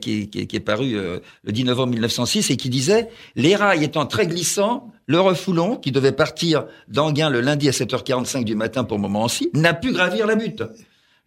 qui, 0.00 0.30
qui, 0.30 0.46
qui, 0.46 0.56
est 0.56 0.60
paru 0.60 0.94
euh, 0.94 1.18
le 1.44 1.52
10 1.52 1.64
novembre 1.64 1.92
1906 1.92 2.50
et 2.50 2.56
qui 2.56 2.70
disait 2.70 3.08
les 3.36 3.56
rails 3.56 3.84
étant 3.84 4.06
très 4.06 4.26
glissants, 4.26 4.90
le 5.06 5.20
refoulon 5.20 5.76
qui 5.76 5.92
devait 5.92 6.12
partir 6.12 6.64
d'Anguin 6.88 7.28
le 7.28 7.42
lundi 7.42 7.68
à 7.68 7.72
7h45 7.72 8.44
du 8.44 8.54
matin 8.54 8.84
pour 8.84 8.98
Montmorency 8.98 9.50
n'a 9.52 9.74
pu 9.74 9.92
gravir 9.92 10.26
la 10.26 10.34
butte 10.34 10.62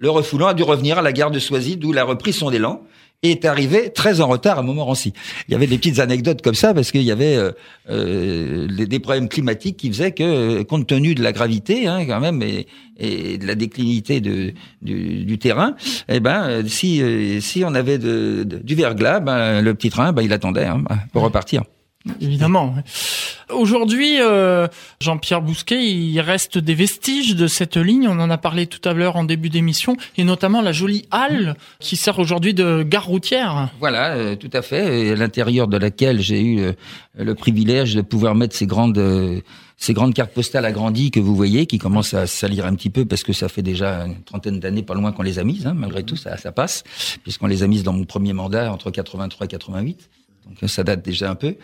le 0.02 0.10
refoulant 0.10 0.48
a 0.48 0.54
dû 0.54 0.64
revenir 0.64 0.98
à 0.98 1.02
la 1.02 1.14
gare 1.14 1.32
de 1.32 1.40
Soisy, 1.40 1.78
d'où 1.78 1.94
il 1.94 2.00
a 2.00 2.04
repris 2.04 2.34
son 2.34 2.52
élan 2.52 2.82
et 3.24 3.32
est 3.32 3.46
arrivé 3.46 3.92
très 3.94 4.20
en 4.20 4.28
retard 4.28 4.58
à 4.58 4.64
Montmorency. 4.64 5.14
Il 5.48 5.52
y 5.52 5.56
avait 5.56 5.68
des 5.68 5.78
petites 5.78 6.00
anecdotes 6.00 6.42
comme 6.42 6.56
ça 6.56 6.74
parce 6.74 6.90
qu'il 6.90 7.04
y 7.04 7.12
avait 7.12 7.36
euh, 7.36 7.52
euh 7.92 8.68
des 8.68 9.00
problèmes 9.00 9.30
climatiques 9.30 9.78
qui 9.78 9.90
faisaient 9.90 10.12
que, 10.12 10.24
euh, 10.24 10.64
compte 10.64 10.88
tenu 10.88 11.14
de 11.14 11.22
la 11.22 11.32
gravité 11.32 11.86
hein, 11.86 12.04
quand 12.08 12.20
même 12.20 12.42
et, 12.42 12.66
de 13.38 13.46
la 13.46 13.54
déclinité 13.54 14.22
du, 14.22 15.38
terrain, 15.40 15.76
eh 16.08 16.20
ben 16.20 16.48
euh, 16.48 16.64
si 16.68 17.42
si 17.42 17.64
on 17.64 17.74
avait 17.74 17.98
du 17.98 18.76
verglas, 18.76 19.20
ben 19.20 19.62
le 19.62 19.74
petit 19.74 19.90
train, 19.90 20.14
ben 20.14 20.22
il 20.24 20.34
attendait 20.34 20.66
hein, 20.66 20.84
pour 21.12 21.24
repartir. 21.24 21.64
Évidemment. 22.20 22.76
Aujourd'hui, 23.50 24.20
euh, 24.20 24.68
Jean-Pierre 25.00 25.42
Bousquet, 25.42 25.86
il 25.86 26.20
reste 26.22 26.58
des 26.58 26.74
vestiges 26.74 27.36
de 27.36 27.48
cette 27.48 27.78
ligne. 27.78 28.08
On 28.08 28.20
en 28.20 28.30
a 28.30 28.38
parlé 28.38 28.66
tout 28.66 28.88
à 28.88 28.94
l'heure 28.94 29.18
en 29.18 29.24
début 29.24 29.50
d'émission, 29.50 29.98
et 30.18 30.24
notamment 30.24 30.62
la 30.62 30.72
jolie 30.72 31.06
halle 31.12 31.56
qui 31.80 31.96
sert 31.96 32.18
aujourd'hui 32.20 32.54
de 32.54 32.84
gare 32.84 33.06
routière. 33.06 33.70
Voilà, 33.80 34.16
euh, 34.16 34.36
tout 34.36 34.50
à 34.54 34.62
fait. 34.62 35.06
Et 35.06 35.12
à 35.12 35.16
l'intérieur 35.16 35.68
de 35.68 35.78
laquelle 35.78 36.22
j'ai 36.22 36.42
eu 36.42 36.60
euh, 36.60 36.74
le 37.18 37.36
privilège 37.36 37.96
de 37.96 38.02
pouvoir 38.02 38.36
mettre 38.36 38.56
ces 38.56 38.68
grandes 38.68 38.98
euh, 38.98 39.42
ces 39.78 39.94
grandes 39.94 40.14
cartes 40.14 40.32
postales 40.32 40.66
agrandies 40.66 41.10
que 41.10 41.20
vous 41.20 41.36
voyez, 41.36 41.66
qui 41.66 41.80
commencent 41.80 42.14
à 42.14 42.28
salir 42.28 42.68
un 42.68 42.76
petit 42.76 42.92
peu 42.92 43.04
parce 43.04 43.24
que 43.24 43.34
ça 43.34 43.50
fait 43.50 43.64
déjà 43.64 44.06
une 44.06 44.22
trentaine 44.22 44.60
d'années, 44.60 44.84
pas 44.84 44.94
loin 44.94 45.12
qu'on 45.12 45.24
les 45.24 45.40
a 45.40 45.44
mises. 45.44 45.66
Hein, 45.66 45.74
malgré 45.76 46.04
tout, 46.04 46.16
ça, 46.16 46.38
ça 46.38 46.52
passe, 46.52 46.84
puisqu'on 47.24 47.48
les 47.48 47.64
a 47.64 47.68
mises 47.68 47.82
dans 47.82 47.94
mon 47.94 48.06
premier 48.06 48.32
mandat 48.32 48.72
entre 48.72 48.92
83 48.92 49.46
et 49.46 49.50
88. 49.50 50.10
Donc 50.60 50.70
ça 50.70 50.84
date 50.84 51.04
déjà 51.04 51.30
un 51.30 51.36
peu. 51.36 51.56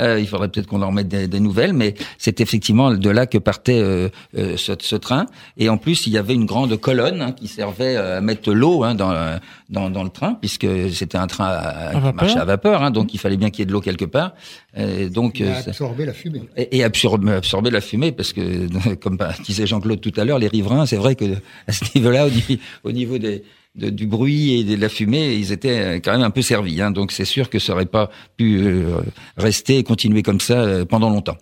Euh, 0.00 0.20
il 0.20 0.26
faudrait 0.26 0.48
peut-être 0.48 0.66
qu'on 0.66 0.82
en 0.82 0.88
remette 0.88 1.08
des, 1.08 1.28
des, 1.28 1.40
nouvelles, 1.40 1.72
mais 1.72 1.94
c'est 2.18 2.40
effectivement 2.40 2.92
de 2.92 3.10
là 3.10 3.26
que 3.26 3.38
partait 3.38 3.80
euh, 3.80 4.08
euh, 4.36 4.56
ce, 4.56 4.72
ce, 4.80 4.96
train. 4.96 5.26
Et 5.56 5.68
en 5.68 5.76
plus, 5.76 6.06
il 6.06 6.12
y 6.12 6.18
avait 6.18 6.34
une 6.34 6.46
grande 6.46 6.76
colonne 6.78 7.22
hein, 7.22 7.32
qui 7.32 7.48
servait 7.48 7.96
à 7.96 8.20
mettre 8.20 8.52
l'eau 8.52 8.84
hein, 8.84 8.94
dans, 8.94 9.38
dans, 9.70 9.90
dans, 9.90 10.04
le 10.04 10.10
train, 10.10 10.34
puisque 10.34 10.66
c'était 10.92 11.18
un 11.18 11.26
train 11.26 11.46
à, 11.46 11.96
à 11.96 12.12
marchait 12.12 12.38
à 12.38 12.44
vapeur, 12.44 12.82
hein, 12.82 12.90
donc 12.90 13.14
il 13.14 13.18
fallait 13.18 13.36
bien 13.36 13.50
qu'il 13.50 13.60
y 13.60 13.62
ait 13.62 13.66
de 13.66 13.72
l'eau 13.72 13.80
quelque 13.80 14.04
part. 14.04 14.34
Et 14.76 15.08
donc 15.08 15.40
et 15.40 15.48
absorber 15.48 16.04
la 16.04 16.12
fumée. 16.12 16.42
Et, 16.56 16.78
et 16.78 16.84
absorber, 16.84 17.32
absorber, 17.32 17.70
la 17.70 17.80
fumée, 17.80 18.12
parce 18.12 18.32
que 18.32 18.94
comme 19.00 19.16
bah, 19.16 19.32
disait 19.44 19.66
Jean-Claude 19.66 20.00
tout 20.00 20.12
à 20.16 20.24
l'heure, 20.24 20.38
les 20.38 20.48
riverains, 20.48 20.86
c'est 20.86 20.96
vrai 20.96 21.14
que 21.14 21.24
à 21.66 21.72
ce 21.72 21.84
niveau-là, 21.94 22.26
au, 22.26 22.88
au 22.88 22.92
niveau 22.92 23.18
des 23.18 23.42
de, 23.74 23.90
du 23.90 24.06
bruit 24.06 24.54
et 24.54 24.64
de 24.64 24.80
la 24.80 24.88
fumée, 24.88 25.34
ils 25.34 25.52
étaient 25.52 25.96
quand 25.96 26.12
même 26.12 26.22
un 26.22 26.30
peu 26.30 26.42
servis. 26.42 26.80
Hein, 26.80 26.90
donc 26.90 27.12
c'est 27.12 27.24
sûr 27.24 27.50
que 27.50 27.58
ça 27.58 27.72
aurait 27.72 27.86
pas 27.86 28.10
pu 28.36 28.58
euh, 28.62 29.00
rester 29.36 29.78
et 29.78 29.84
continuer 29.84 30.22
comme 30.22 30.40
ça 30.40 30.60
euh, 30.60 30.84
pendant 30.84 31.10
longtemps. 31.10 31.36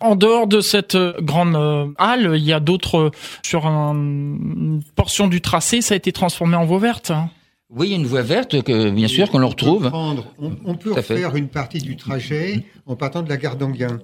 En 0.00 0.16
dehors 0.16 0.46
de 0.46 0.60
cette 0.60 0.94
euh, 0.94 1.12
grande 1.20 1.56
halle, 1.98 2.32
il 2.36 2.44
y 2.44 2.52
a 2.52 2.60
d'autres 2.60 3.10
sur 3.42 3.66
un, 3.66 3.94
une 3.94 4.82
portion 4.94 5.26
du 5.26 5.40
tracé, 5.40 5.80
ça 5.80 5.94
a 5.94 5.96
été 5.96 6.12
transformé 6.12 6.56
en 6.56 6.64
voie 6.64 6.78
verte. 6.78 7.10
Hein. 7.10 7.30
Oui, 7.74 7.92
une 7.92 8.06
voie 8.06 8.22
verte 8.22 8.62
que 8.62 8.90
bien 8.90 9.08
sûr 9.08 9.30
qu'on 9.30 9.38
le 9.38 9.46
retrouve. 9.46 9.88
Prendre, 9.88 10.26
on, 10.38 10.52
on, 10.64 10.74
peut 10.74 10.92
refaire 10.92 11.36
une 11.36 11.48
partie 11.48 11.80
du 11.80 11.96
trajet 11.96 12.66
en 12.84 12.96
partant 12.96 13.22
de 13.22 13.30
la 13.30 13.38
gare 13.38 13.56
d'Anguin. 13.56 13.98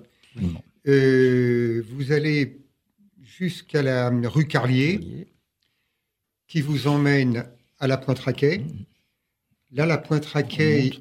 Euh, 0.87 1.85
vous 1.91 2.13
allez 2.13 2.63
jusqu'à 3.23 3.83
la 3.83 4.11
rue 4.11 4.47
Carlier, 4.47 5.29
qui 6.47 6.63
vous 6.63 6.89
emmène 6.89 7.45
à 7.79 7.87
la 7.87 7.97
pointe 7.97 8.19
Raquet. 8.19 8.63
Là, 9.73 9.87
la 9.87 9.99
pointe 9.99 10.27
Raquet, 10.27 10.93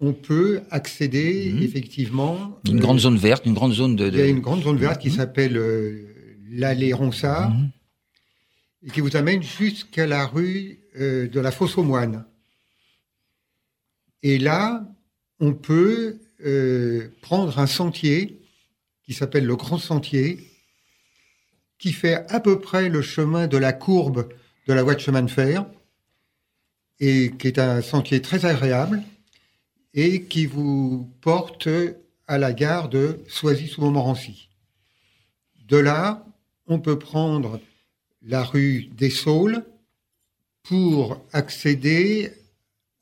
on 0.00 0.12
peut 0.12 0.62
accéder 0.70 1.52
mmh. 1.52 1.62
effectivement. 1.62 2.60
Une 2.68 2.78
euh, 2.78 2.80
grande 2.80 3.00
zone 3.00 3.16
verte, 3.16 3.46
une 3.46 3.54
grande 3.54 3.72
zone 3.72 3.96
de. 3.96 4.10
de... 4.10 4.18
Il 4.18 4.20
y 4.20 4.22
a 4.22 4.26
une 4.26 4.40
grande 4.40 4.62
zone 4.62 4.78
verte 4.78 5.00
qui 5.00 5.08
mmh. 5.08 5.16
s'appelle 5.16 5.56
euh, 5.56 6.06
l'allée 6.50 6.92
Ronsard 6.92 7.50
mmh. 7.50 7.70
et 8.86 8.90
qui 8.90 9.00
vous 9.00 9.16
amène 9.16 9.42
jusqu'à 9.42 10.06
la 10.06 10.26
rue 10.26 10.80
euh, 10.98 11.28
de 11.28 11.40
la 11.40 11.50
Fosse 11.50 11.78
aux 11.78 11.82
Moines. 11.82 12.24
Et 14.22 14.38
là, 14.38 14.86
on 15.40 15.54
peut 15.54 16.20
euh, 16.44 17.08
prendre 17.22 17.58
un 17.58 17.66
sentier 17.66 18.40
qui 19.04 19.14
s'appelle 19.14 19.46
le 19.46 19.56
Grand 19.56 19.78
Sentier, 19.78 20.38
qui 21.78 21.92
fait 21.92 22.24
à 22.30 22.38
peu 22.38 22.60
près 22.60 22.88
le 22.88 23.02
chemin 23.02 23.48
de 23.48 23.56
la 23.56 23.72
courbe 23.72 24.28
de 24.68 24.72
la 24.72 24.82
voie 24.82 24.94
de 24.94 25.00
chemin 25.00 25.22
de 25.22 25.30
fer 25.30 25.66
et 27.02 27.32
qui 27.36 27.48
est 27.48 27.58
un 27.58 27.82
sentier 27.82 28.22
très 28.22 28.46
agréable 28.46 29.02
et 29.92 30.22
qui 30.22 30.46
vous 30.46 31.10
porte 31.20 31.68
à 32.28 32.38
la 32.38 32.52
gare 32.52 32.88
de 32.88 33.18
Soisy-sous-Montmorency. 33.26 34.48
De 35.66 35.76
là, 35.76 36.24
on 36.68 36.78
peut 36.78 37.00
prendre 37.00 37.60
la 38.22 38.44
rue 38.44 38.88
des 38.96 39.10
Saules 39.10 39.64
pour 40.62 41.20
accéder 41.32 42.30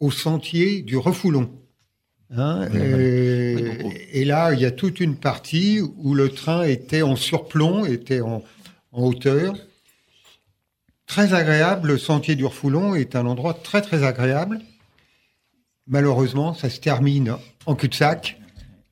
au 0.00 0.10
sentier 0.10 0.80
du 0.80 0.96
Refoulon. 0.96 1.52
Hein, 2.30 2.70
et, 2.72 4.20
et, 4.20 4.24
là, 4.24 4.54
il 4.54 4.60
y 4.60 4.64
a 4.64 4.70
toute 4.70 5.00
une 5.00 5.16
partie 5.16 5.80
où 5.98 6.14
le 6.14 6.30
train 6.30 6.62
était 6.62 7.02
en 7.02 7.16
surplomb, 7.16 7.84
était 7.84 8.22
en, 8.22 8.42
en 8.92 9.04
hauteur, 9.04 9.56
très 11.11 11.35
agréable. 11.35 11.88
Le 11.88 11.99
sentier 11.99 12.37
du 12.37 12.44
Refoulon 12.44 12.94
est 12.94 13.16
un 13.16 13.27
endroit 13.27 13.53
très 13.53 13.83
très 13.83 14.05
agréable. 14.05 14.61
Malheureusement, 15.88 16.55
ça 16.55 16.70
se 16.70 16.79
termine 16.79 17.35
en 17.66 17.75
cul-de-sac. 17.75 18.40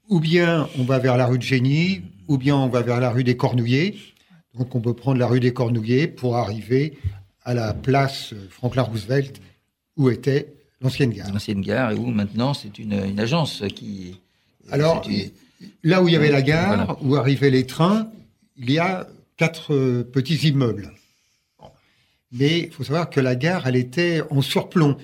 Ou 0.09 0.19
bien 0.19 0.69
on 0.77 0.83
va 0.83 0.99
vers 0.99 1.17
la 1.17 1.27
rue 1.27 1.39
de 1.39 1.45
Génie, 1.45 2.03
ou 2.27 2.37
bien 2.37 2.57
on 2.57 2.69
va 2.69 2.83
vers 2.83 2.99
la 2.99 3.11
rue 3.11 3.23
des 3.23 3.37
Cornouillers. 3.37 3.97
Donc 4.55 4.75
on 4.75 4.81
peut 4.81 4.95
prendre 4.95 5.19
la 5.21 5.29
rue 5.29 5.39
des 5.39 5.53
Cornouillers 5.53 6.09
pour 6.09 6.37
arriver 6.37 6.99
à 7.45 7.55
la 7.55 7.73
place 7.73 8.35
Franklin 8.51 8.83
Roosevelt 8.83 9.41
où 9.97 10.11
était 10.11 10.53
l'ancienne 10.81 11.13
gare. 11.13 11.33
L'ancienne 11.33 11.61
gare 11.61 11.93
et 11.93 11.95
où 11.95 12.07
maintenant 12.07 12.53
c'est 12.53 12.81
une, 12.81 12.95
une, 12.95 13.21
agence 13.21 13.63
qui. 13.77 14.21
Alors 14.73 15.07
une... 15.09 15.31
là 15.85 16.03
où 16.03 16.09
il 16.09 16.15
y 16.15 16.17
avait 16.17 16.33
la 16.33 16.43
gare, 16.43 16.85
voilà. 16.85 16.99
où 17.03 17.15
arrivaient 17.15 17.51
les 17.51 17.65
trains, 17.65 18.09
il 18.57 18.73
y 18.73 18.81
a 18.81 19.07
quatre 19.37 19.73
euh, 19.73 20.03
petits 20.03 20.49
immeubles. 20.49 20.93
Mais 22.33 22.59
il 22.61 22.71
faut 22.71 22.85
savoir 22.85 23.11
que 23.11 23.21
la 23.21 23.37
gare, 23.37 23.67
elle 23.67 23.77
était 23.77 24.23
en 24.31 24.43
surplomb. 24.43 24.97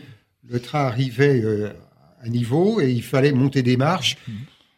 Le 0.46 0.60
train 0.60 0.80
arrivait 0.80 1.40
euh, 1.42 1.72
à 2.22 2.28
niveau 2.28 2.80
et 2.80 2.90
il 2.90 3.02
fallait 3.02 3.32
monter 3.32 3.62
des 3.62 3.76
marches 3.76 4.18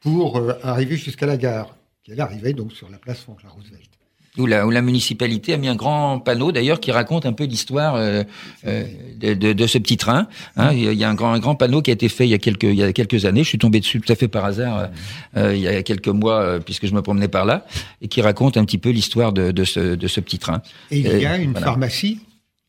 pour 0.00 0.38
euh, 0.38 0.52
arriver 0.62 0.96
jusqu'à 0.96 1.26
la 1.26 1.37
gare, 1.37 1.76
qui 2.04 2.12
elle 2.12 2.20
arrivait 2.20 2.52
donc 2.52 2.72
sur 2.72 2.88
la 2.88 2.98
place 2.98 3.20
Franklin 3.20 3.48
Roosevelt. 3.48 3.90
Où 4.38 4.44
la, 4.44 4.66
où 4.66 4.70
la, 4.70 4.82
municipalité 4.82 5.54
a 5.54 5.56
mis 5.56 5.68
un 5.68 5.76
grand 5.76 6.20
panneau 6.20 6.52
d'ailleurs 6.52 6.78
qui 6.78 6.92
raconte 6.92 7.24
un 7.24 7.32
peu 7.32 7.44
l'histoire 7.44 7.94
euh, 7.94 8.22
euh, 8.66 8.85
de, 9.18 9.32
de, 9.32 9.52
de, 9.54 9.66
ce 9.66 9.78
petit 9.78 9.96
train. 9.96 10.28
Hein. 10.56 10.72
Il 10.74 10.92
y 10.92 11.04
a 11.04 11.09
un 11.09 11.14
grand, 11.14 11.32
un 11.32 11.38
grand 11.38 11.54
panneau 11.54 11.80
qui 11.80 11.90
a 11.90 11.94
été 11.94 12.11
fait 12.11 12.26
il 12.26 12.30
y 12.30 12.35
a 12.35 12.38
quelques, 12.38 12.64
il 12.64 12.74
y 12.74 12.82
a 12.82 12.92
quelques 12.92 13.24
années. 13.24 13.44
Je 13.44 13.48
suis 13.48 13.59
tombé 13.59 13.80
dessus 13.80 13.98
tout 13.98 14.12
à 14.12 14.14
fait 14.14 14.28
par 14.28 14.44
hasard 14.44 14.90
euh, 15.38 15.56
il 15.56 15.62
y 15.62 15.68
a 15.68 15.82
quelques 15.82 16.09
mois 16.09 16.42
euh, 16.42 16.61
puisque 16.61 16.87
je 16.87 16.92
me 16.92 17.00
promenais 17.00 17.28
par 17.28 17.46
là 17.46 17.64
et 18.02 18.09
qui 18.09 18.20
raconte 18.20 18.59
un 18.59 18.66
petit 18.66 18.76
peu 18.76 18.90
l'histoire 18.90 19.32
de, 19.32 19.52
de, 19.52 19.64
ce, 19.64 19.94
de 19.94 20.06
ce 20.06 20.20
petit 20.20 20.38
train. 20.38 20.61
Et 20.90 20.98
il 20.98 21.18
y 21.18 21.24
a 21.24 21.38
une 21.38 21.52
voilà. 21.52 21.66
pharmacie 21.66 22.20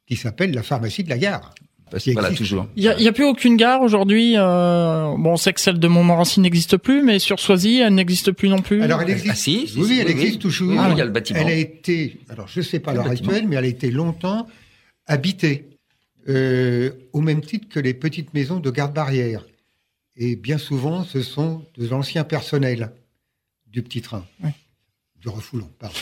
qui 0.07 0.15
s'appelle 0.15 0.53
la 0.53 0.63
pharmacie 0.63 1.03
de 1.03 1.09
la 1.09 1.17
gare. 1.17 1.53
Voilà, 2.13 2.31
toujours. 2.31 2.67
Il 2.75 2.83
n'y 2.83 3.07
a, 3.07 3.09
a, 3.09 3.13
plus 3.13 3.23
aucune 3.23 3.55
gare 3.55 3.81
aujourd'hui. 3.81 4.33
Euh, 4.35 5.15
bon, 5.17 5.33
on 5.33 5.37
sait 5.37 5.53
que 5.53 5.61
celle 5.61 5.79
de 5.79 5.87
Montmorency 5.87 6.41
n'existe 6.41 6.75
plus, 6.77 7.01
mais 7.01 7.17
sur 7.19 7.39
Soisy, 7.39 7.79
elle 7.79 7.95
n'existe 7.95 8.31
plus 8.33 8.49
non 8.49 8.61
plus. 8.61 8.81
Alors, 8.81 9.01
elle 9.01 9.11
existe. 9.11 9.29
Ah, 9.31 9.35
si, 9.35 9.67
si, 9.67 9.79
oui, 9.79 9.87
si, 9.87 9.99
elle 9.99 10.09
existe 10.09 10.33
oui. 10.33 10.39
toujours. 10.39 10.77
Ah, 10.77 10.89
il 10.91 10.97
y 10.97 11.01
a 11.01 11.05
le 11.05 11.11
bâtiment. 11.11 11.39
Elle 11.39 11.47
a 11.47 11.55
été, 11.55 12.19
alors 12.29 12.47
je 12.47 12.59
ne 12.59 12.65
sais 12.65 12.79
pas 12.79 12.93
l'heure 12.93 13.07
actuelle, 13.07 13.47
mais 13.47 13.55
elle 13.55 13.63
a 13.63 13.67
été 13.67 13.89
longtemps 13.89 14.47
habitée, 15.05 15.69
euh, 16.27 16.91
au 17.13 17.21
même 17.21 17.41
titre 17.41 17.69
que 17.69 17.79
les 17.79 17.93
petites 17.93 18.33
maisons 18.33 18.59
de 18.59 18.69
garde-barrière. 18.69 19.45
Et 20.17 20.35
bien 20.35 20.57
souvent, 20.57 21.05
ce 21.05 21.21
sont 21.21 21.63
de 21.77 21.87
l'ancien 21.87 22.25
personnel 22.25 22.91
du 23.67 23.81
petit 23.81 24.01
train, 24.01 24.25
oui. 24.43 24.49
du 25.21 25.29
refoulon, 25.29 25.69
pardon. 25.79 25.95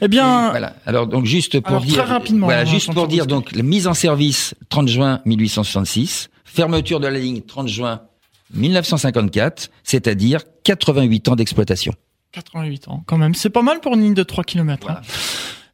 Eh 0.00 0.08
bien, 0.08 0.48
Et 0.48 0.50
voilà. 0.50 0.74
Alors 0.86 1.06
donc 1.06 1.24
juste 1.24 1.60
pour 1.60 1.76
alors, 1.76 1.82
dire, 1.82 2.02
très 2.02 2.12
rapidement, 2.12 2.46
voilà, 2.46 2.64
juste 2.64 2.92
pour 2.92 3.08
dire 3.08 3.26
donc 3.26 3.52
la 3.52 3.62
mise 3.62 3.86
en 3.86 3.94
service 3.94 4.54
30 4.68 4.88
juin 4.88 5.20
1866, 5.24 6.30
fermeture 6.44 7.00
de 7.00 7.08
la 7.08 7.18
ligne 7.18 7.42
30 7.42 7.68
juin 7.68 8.02
1954, 8.54 9.70
c'est-à-dire 9.82 10.40
88 10.64 11.28
ans 11.28 11.36
d'exploitation. 11.36 11.92
88 12.32 12.88
ans, 12.88 13.02
quand 13.06 13.18
même. 13.18 13.34
C'est 13.34 13.50
pas 13.50 13.62
mal 13.62 13.80
pour 13.80 13.94
une 13.94 14.02
ligne 14.02 14.14
de 14.14 14.22
3 14.22 14.44
km. 14.44 14.86
Voilà. 14.86 15.00
Hein. 15.00 15.02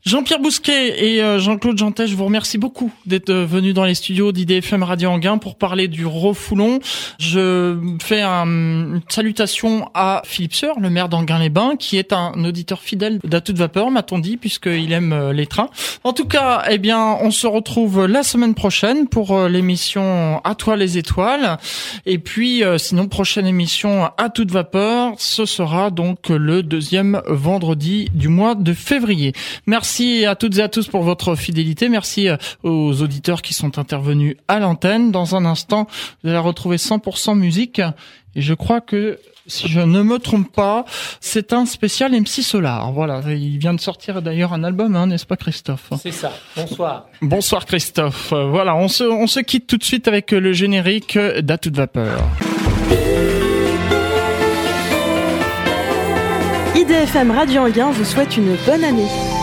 Jean-Pierre 0.04 0.38
Bousquet 0.38 1.02
et 1.02 1.22
euh, 1.22 1.38
Jean-Claude 1.38 1.78
Jantet, 1.78 2.06
je 2.06 2.14
vous 2.14 2.26
remercie 2.26 2.58
beaucoup 2.58 2.92
d'être 3.06 3.30
euh, 3.30 3.46
venus 3.46 3.72
dans 3.72 3.84
les 3.84 3.94
studios 3.94 4.32
d'IDFM 4.32 4.82
Radio 4.82 5.08
Anguin 5.08 5.38
pour 5.38 5.56
parler 5.56 5.88
du 5.88 6.04
refoulon. 6.04 6.78
Je 7.18 7.78
fais 8.02 8.20
un, 8.20 8.44
une 8.44 9.00
salutation 9.08 9.90
à 9.94 10.20
Philippe 10.26 10.52
Seur, 10.52 10.78
le 10.78 10.90
maire 10.90 11.08
d'Anguin-les-Bains, 11.08 11.76
qui 11.78 11.96
est 11.96 12.12
un 12.12 12.32
auditeur 12.44 12.82
fidèle 12.82 13.18
d'À 13.24 13.40
toute 13.40 13.56
vapeur, 13.56 13.90
m'a-t-on 13.90 14.18
dit, 14.18 14.36
puisqu'il 14.36 14.92
aime 14.92 15.14
euh, 15.14 15.32
les 15.32 15.46
trains. 15.46 15.70
En 16.04 16.12
tout 16.12 16.26
cas, 16.26 16.64
eh 16.68 16.76
bien, 16.76 17.16
on 17.22 17.30
se 17.30 17.46
retrouve 17.46 18.04
la 18.04 18.22
semaine 18.22 18.54
prochaine 18.54 19.08
pour 19.08 19.48
l'émission 19.48 20.42
À 20.44 20.54
toi 20.54 20.76
les 20.76 20.98
étoiles. 20.98 21.56
Et 22.04 22.18
puis, 22.18 22.62
sinon, 22.76 23.08
prochaine 23.08 23.46
émission 23.46 24.10
À 24.18 24.28
toute 24.28 24.50
vapeur, 24.50 25.14
ce 25.16 25.46
sera 25.46 25.90
donc 25.90 26.28
le 26.28 26.62
deuxième 26.62 27.22
vendredi 27.26 28.10
du 28.12 28.28
mois 28.28 28.54
de 28.54 28.74
février. 28.74 29.32
Merci 29.66 29.93
Merci 29.96 30.26
à 30.26 30.34
toutes 30.34 30.58
et 30.58 30.62
à 30.62 30.68
tous 30.68 30.88
pour 30.88 31.04
votre 31.04 31.36
fidélité. 31.36 31.88
Merci 31.88 32.28
euh, 32.28 32.36
aux 32.64 33.00
auditeurs 33.00 33.42
qui 33.42 33.54
sont 33.54 33.78
intervenus 33.78 34.34
à 34.48 34.58
l'antenne. 34.58 35.12
Dans 35.12 35.36
un 35.36 35.44
instant, 35.44 35.86
vous 36.24 36.30
allez 36.30 36.38
retrouver 36.38 36.78
100% 36.78 37.38
musique. 37.38 37.80
Et 38.34 38.42
je 38.42 38.54
crois 38.54 38.80
que 38.80 39.20
si 39.46 39.68
je 39.68 39.78
ne 39.78 40.02
me 40.02 40.18
trompe 40.18 40.50
pas, 40.50 40.84
c'est 41.20 41.52
un 41.52 41.64
spécial 41.64 42.10
MC 42.10 42.42
Solar. 42.42 42.90
Voilà, 42.90 43.20
il 43.28 43.58
vient 43.58 43.72
de 43.72 43.78
sortir 43.78 44.20
d'ailleurs 44.20 44.52
un 44.52 44.64
album, 44.64 44.96
hein, 44.96 45.06
n'est-ce 45.06 45.26
pas 45.26 45.36
Christophe? 45.36 45.90
C'est 46.02 46.10
ça. 46.10 46.32
Bonsoir. 46.56 47.06
Bonsoir 47.22 47.64
Christophe. 47.64 48.32
Voilà, 48.32 48.74
on 48.74 48.88
se, 48.88 49.04
on 49.04 49.28
se 49.28 49.38
quitte 49.38 49.68
tout 49.68 49.76
de 49.76 49.84
suite 49.84 50.08
avec 50.08 50.32
le 50.32 50.52
générique 50.52 51.16
d'À 51.16 51.56
toute 51.56 51.76
vapeur. 51.76 52.20
IDFM 56.74 57.30
Radio 57.30 57.62
Anguin 57.62 57.92
vous 57.92 58.04
souhaite 58.04 58.36
une 58.36 58.56
bonne 58.66 58.82
année. 58.82 59.33